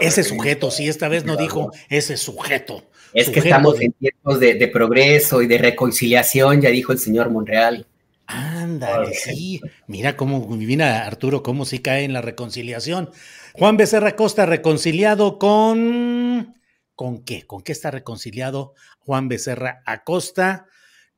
[0.00, 2.84] Ese sujeto, sí, esta vez no dijo ese sujeto.
[3.12, 7.86] Es que estamos en tiempos de, progreso y de reconciliación, ya dijo el señor Monreal.
[8.26, 9.60] Ándale, sí.
[9.88, 13.10] Mira cómo divina Arturo, cómo sí cae en la reconciliación.
[13.54, 16.54] Juan Becerra Costa, reconciliado con
[17.00, 17.46] ¿Con qué?
[17.46, 20.66] ¿Con qué está reconciliado Juan Becerra Acosta?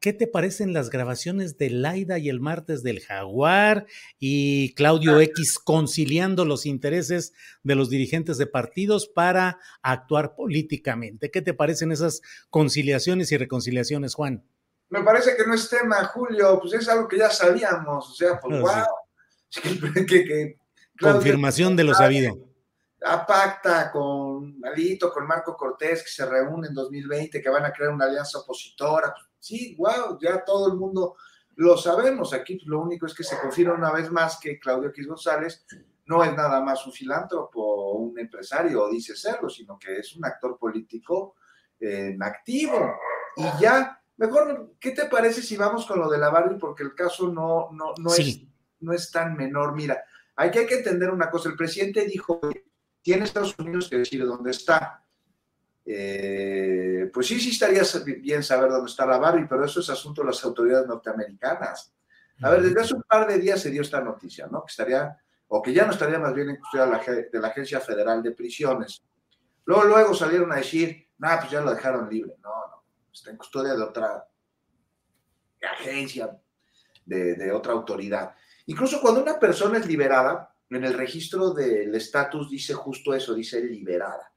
[0.02, 3.86] ¿Qué te parecen las grabaciones de Laida y el martes del Jaguar
[4.18, 11.30] y Claudio X conciliando los intereses de los dirigentes de partidos para actuar políticamente?
[11.30, 14.44] ¿Qué te parecen esas conciliaciones y reconciliaciones, Juan?
[14.88, 18.40] Me parece que no es tema, Julio, pues es algo que ya sabíamos, o sea,
[18.40, 18.72] pues wow.
[21.00, 22.52] Confirmación de lo sabido
[23.04, 27.72] a pacta con Alito, con Marco Cortés, que se reúne en 2020, que van a
[27.72, 29.12] crear una alianza opositora.
[29.12, 31.16] Pues, sí, wow, ya todo el mundo
[31.56, 32.32] lo sabemos.
[32.32, 35.66] Aquí pues, lo único es que se confirma una vez más que Claudio X González
[36.06, 40.14] no es nada más un filántropo o un empresario, o dice serlo, sino que es
[40.16, 41.36] un actor político
[41.78, 42.92] eh, activo.
[43.36, 46.58] Y ya, mejor, ¿qué te parece si vamos con lo de la Barbie?
[46.58, 48.42] Porque el caso no, no, no, es,
[48.80, 49.74] no es tan menor.
[49.74, 50.02] Mira,
[50.36, 51.48] aquí hay que entender una cosa.
[51.48, 52.40] El presidente dijo
[53.02, 55.04] tiene Estados Unidos que decir dónde está.
[55.84, 57.82] Eh, pues sí, sí estaría
[58.20, 61.92] bien saber dónde está la Barbie, pero eso es asunto de las autoridades norteamericanas.
[62.42, 64.64] A ver, desde hace un par de días se dio esta noticia, ¿no?
[64.64, 65.16] Que estaría,
[65.48, 69.02] o que ya no estaría más bien en custodia de la, Agencia Federal de Prisiones.
[69.64, 72.34] Luego, luego salieron a decir, no, pues ya lo dejaron libre.
[72.42, 74.26] No, no, está en custodia de otra
[75.78, 76.36] agencia,
[77.04, 78.34] de otra autoridad.
[78.66, 83.60] Incluso cuando una persona es liberada, en el registro del estatus dice justo eso, dice
[83.60, 84.31] liberada.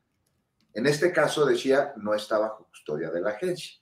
[0.76, 3.80] En este caso decía no está bajo custodia de la agencia.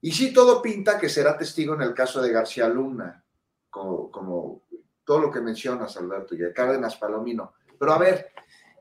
[0.00, 3.24] Y sí, todo pinta que será testigo en el caso de García Luna,
[3.68, 4.64] como,
[5.04, 7.52] todo lo que mencionas, Alberto, y de Cárdenas Palomino.
[7.78, 8.32] Pero a ver,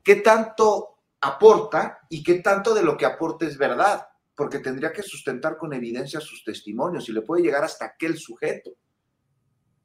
[0.03, 4.07] ¿qué tanto aporta y qué tanto de lo que aporta es verdad?
[4.33, 8.71] Porque tendría que sustentar con evidencia sus testimonios y le puede llegar hasta aquel sujeto,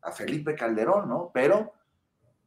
[0.02, 1.32] a Felipe Calderón, ¿no?
[1.34, 1.72] Pero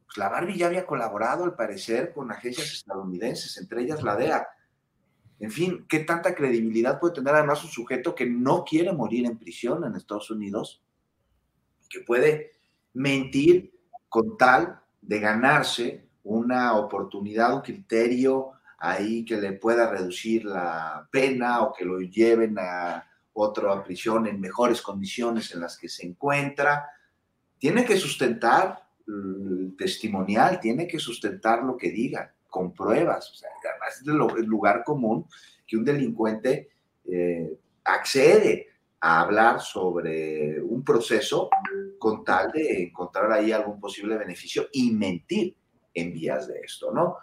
[0.06, 4.48] pues la Barbie ya había colaborado, al parecer, con agencias estadounidenses, entre ellas la DEA.
[5.40, 9.38] En fin, ¿qué tanta credibilidad puede tener además un sujeto que no quiere morir en
[9.38, 10.82] prisión en Estados Unidos?
[11.88, 12.52] Que puede
[12.92, 13.72] mentir
[14.10, 21.62] con tal de ganarse una oportunidad, un criterio ahí que le pueda reducir la pena
[21.62, 26.86] o que lo lleven a otra prisión en mejores condiciones en las que se encuentra.
[27.58, 28.86] Tiene que sustentar
[29.78, 33.30] testimonial, tiene que sustentar lo que diga, con pruebas.
[33.30, 33.48] O sea,
[33.90, 35.26] es el lugar común
[35.66, 36.70] que un delincuente
[37.04, 38.68] eh, accede
[39.00, 41.48] a hablar sobre un proceso
[41.98, 45.56] con tal de encontrar ahí algún posible beneficio y mentir
[45.94, 47.16] en vías de esto, ¿no?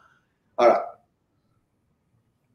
[0.56, 1.04] Ahora,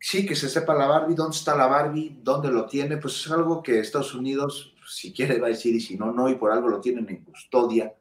[0.00, 3.30] sí, que se sepa la Barbie, dónde está la Barbie, dónde lo tiene, pues es
[3.30, 6.50] algo que Estados Unidos, si quiere, va a decir, y si no, no, y por
[6.50, 7.94] algo lo tienen en custodia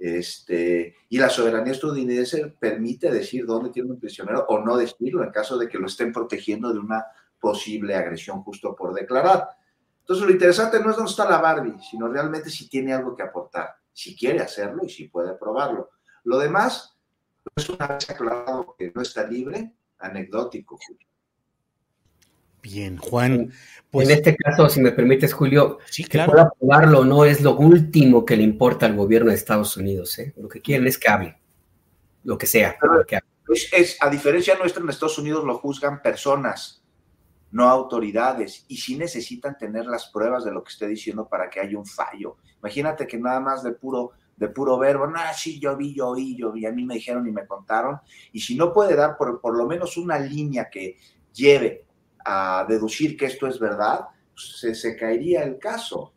[0.00, 5.30] este, y la soberanía estadounidense permite decir dónde tiene un prisionero o no decirlo en
[5.30, 7.04] caso de que lo estén protegiendo de una
[7.40, 9.48] posible agresión justo por declarar.
[10.00, 13.22] Entonces lo interesante no es dónde está la Barbie, sino realmente si tiene algo que
[13.22, 15.90] aportar, si quiere hacerlo y si puede probarlo.
[16.24, 16.96] Lo demás
[17.54, 20.78] es una vez aclarado que no está libre, anecdótico.
[22.66, 23.52] Bien, Juan.
[23.92, 26.26] Pues, en este caso, si me permites, Julio, sí, claro.
[26.26, 30.18] que pueda aprobarlo no es lo último que le importa al gobierno de Estados Unidos.
[30.18, 30.34] ¿eh?
[30.36, 31.38] Lo que quieren es que hable,
[32.24, 32.76] lo que sea.
[33.72, 36.82] Es, a diferencia nuestra, en Estados Unidos lo juzgan personas.
[37.52, 41.60] no autoridades, y sí necesitan tener las pruebas de lo que esté diciendo para que
[41.60, 42.36] haya un fallo.
[42.58, 46.36] Imagínate que nada más de puro, de puro verbo, no, sí, yo vi, yo vi,
[46.36, 48.00] yo vi, a mí me dijeron y me contaron,
[48.32, 50.96] y si no puede dar por, por lo menos una línea que
[51.32, 51.85] lleve
[52.26, 56.12] a deducir que esto es verdad, pues se, se caería el caso.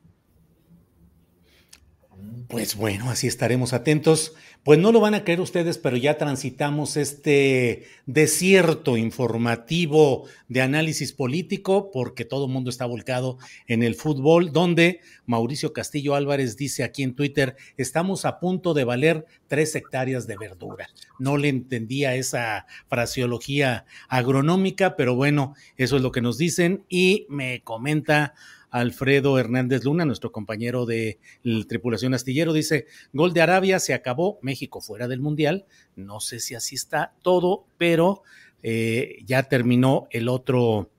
[2.50, 4.34] Pues bueno, así estaremos atentos.
[4.64, 11.14] Pues no lo van a creer ustedes, pero ya transitamos este desierto informativo de análisis
[11.14, 13.38] político porque todo el mundo está volcado
[13.68, 18.84] en el fútbol, donde Mauricio Castillo Álvarez dice aquí en Twitter, estamos a punto de
[18.84, 20.90] valer tres hectáreas de verdura.
[21.20, 27.26] No le entendía esa fraseología agronómica, pero bueno, eso es lo que nos dicen y
[27.30, 28.34] me comenta
[28.72, 31.20] Alfredo Hernández Luna, nuestro compañero de
[31.68, 35.66] tripulación astillero, dice, gol de Arabia, se acabó, México fuera del Mundial,
[35.96, 38.24] no sé si así está todo, pero
[38.62, 40.92] eh, ya terminó el otro,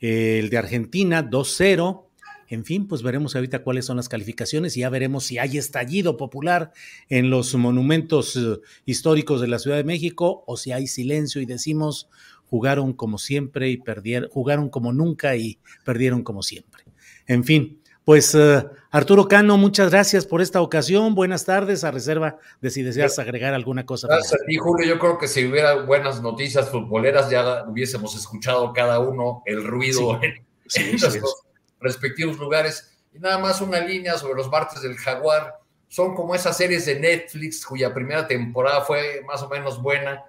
[0.00, 2.06] eh, el de Argentina, 2-0.
[2.48, 6.18] En fin, pues veremos ahorita cuáles son las calificaciones y ya veremos si hay estallido
[6.18, 6.72] popular
[7.08, 11.46] en los monumentos eh, históricos de la Ciudad de México o si hay silencio y
[11.46, 12.08] decimos
[12.52, 16.84] jugaron como siempre y perdieron, jugaron como nunca y perdieron como siempre.
[17.32, 21.14] En fin, pues uh, Arturo Cano, muchas gracias por esta ocasión.
[21.14, 24.06] Buenas tardes, a reserva de si deseas agregar alguna cosa.
[24.06, 24.86] Gracias a ti, Julio.
[24.86, 30.20] Yo creo que si hubiera buenas noticias futboleras, ya hubiésemos escuchado cada uno el ruido
[30.20, 31.42] sí, en, sí, en sí, los
[31.80, 32.98] respectivos lugares.
[33.14, 35.54] Y nada más una línea sobre los martes del Jaguar.
[35.88, 40.22] Son como esas series de Netflix cuya primera temporada fue más o menos buena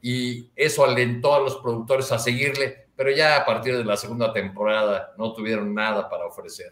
[0.00, 4.32] y eso alentó a los productores a seguirle pero ya a partir de la segunda
[4.32, 6.70] temporada no tuvieron nada para ofrecer.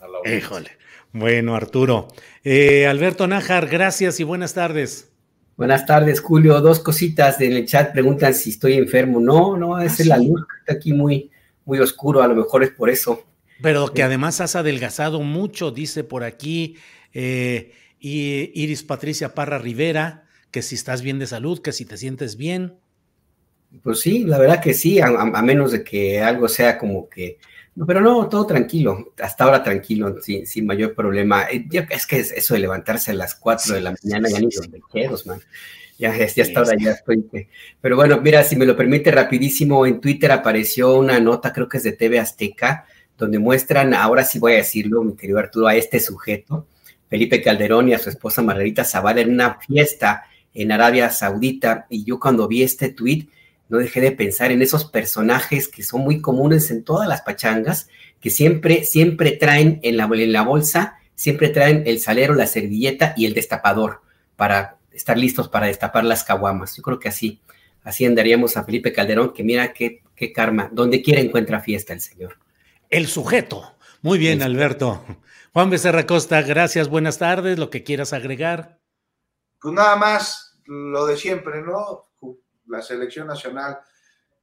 [0.00, 0.70] A la Híjole.
[1.12, 2.08] Bueno, Arturo.
[2.42, 5.12] Eh, Alberto Nájar, gracias y buenas tardes.
[5.56, 6.60] Buenas tardes, Julio.
[6.60, 9.20] Dos cositas en el chat preguntan si estoy enfermo.
[9.20, 11.30] No, no, ¿Ah, es la luz que está aquí muy,
[11.64, 13.24] muy oscuro, a lo mejor es por eso.
[13.62, 16.76] Pero que además has adelgazado mucho, dice por aquí
[17.12, 21.96] eh, y Iris Patricia Parra Rivera, que si estás bien de salud, que si te
[21.96, 22.74] sientes bien.
[23.82, 27.38] Pues sí, la verdad que sí, a, a, menos de que algo sea como que...
[27.74, 31.44] No, pero no, todo tranquilo, hasta ahora tranquilo, sin, sin mayor problema.
[31.50, 34.70] Eh, es que eso de levantarse a las 4 de la mañana, ya ni los
[34.70, 35.40] vejeros, man.
[35.98, 37.24] Ya, ya hasta ahora ya estoy.
[37.80, 41.78] Pero bueno, mira, si me lo permite rapidísimo, en Twitter apareció una nota, creo que
[41.78, 45.74] es de TV Azteca, donde muestran, ahora sí voy a decirlo, mi querido Arturo, a
[45.74, 46.66] este sujeto,
[47.08, 51.86] Felipe Calderón y a su esposa Margarita Zavala en una fiesta en Arabia Saudita.
[51.88, 53.28] Y yo cuando vi este tweet,
[53.68, 57.88] no dejé de pensar en esos personajes que son muy comunes en todas las pachangas,
[58.20, 63.14] que siempre, siempre traen en la, en la bolsa, siempre traen el salero, la servilleta
[63.16, 64.02] y el destapador
[64.36, 66.76] para estar listos para destapar las caguamas.
[66.76, 67.40] Yo creo que así,
[67.82, 72.00] así andaríamos a Felipe Calderón, que mira qué, qué karma, donde quiera encuentra fiesta el
[72.00, 72.38] señor.
[72.90, 73.74] El sujeto.
[74.02, 75.04] Muy bien, Alberto.
[75.52, 78.78] Juan Becerra Costa, gracias, buenas tardes, lo que quieras agregar.
[79.60, 82.08] Pues nada más, lo de siempre, ¿no?
[82.66, 83.78] La selección nacional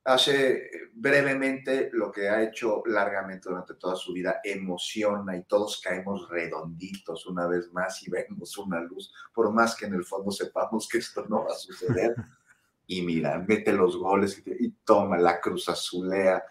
[0.03, 6.27] hace brevemente lo que ha hecho largamente durante toda su vida, emociona y todos caemos
[6.29, 10.87] redonditos una vez más y vemos una luz, por más que en el fondo sepamos
[10.89, 12.15] que esto no va a suceder.
[12.87, 16.43] Y mira, mete los goles y, toma la cruz azulea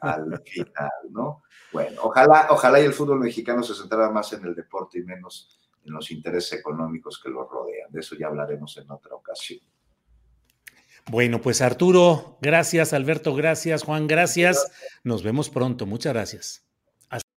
[0.00, 1.42] al final, ¿no?
[1.72, 5.60] Bueno, ojalá, ojalá y el fútbol mexicano se centrara más en el deporte y menos
[5.84, 7.92] en los intereses económicos que lo rodean.
[7.92, 9.60] De eso ya hablaremos en otra ocasión.
[11.10, 14.66] Bueno, pues Arturo, gracias, Alberto, gracias, Juan, gracias.
[15.04, 15.86] Nos vemos pronto.
[15.86, 16.62] Muchas gracias.
[17.10, 17.28] Hasta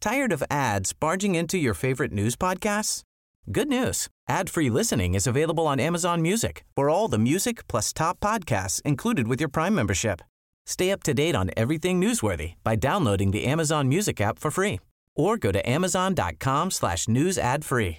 [0.00, 3.02] Tired of ads barging into your favorite news podcasts?
[3.50, 4.08] Good news.
[4.26, 6.64] Ad-free listening is available on Amazon Music.
[6.74, 10.22] For all the music plus top podcasts included with your Prime membership.
[10.66, 14.80] Stay up to date on everything newsworthy by downloading the Amazon Music app for free
[15.14, 17.98] or go to amazon.com slash news ad free.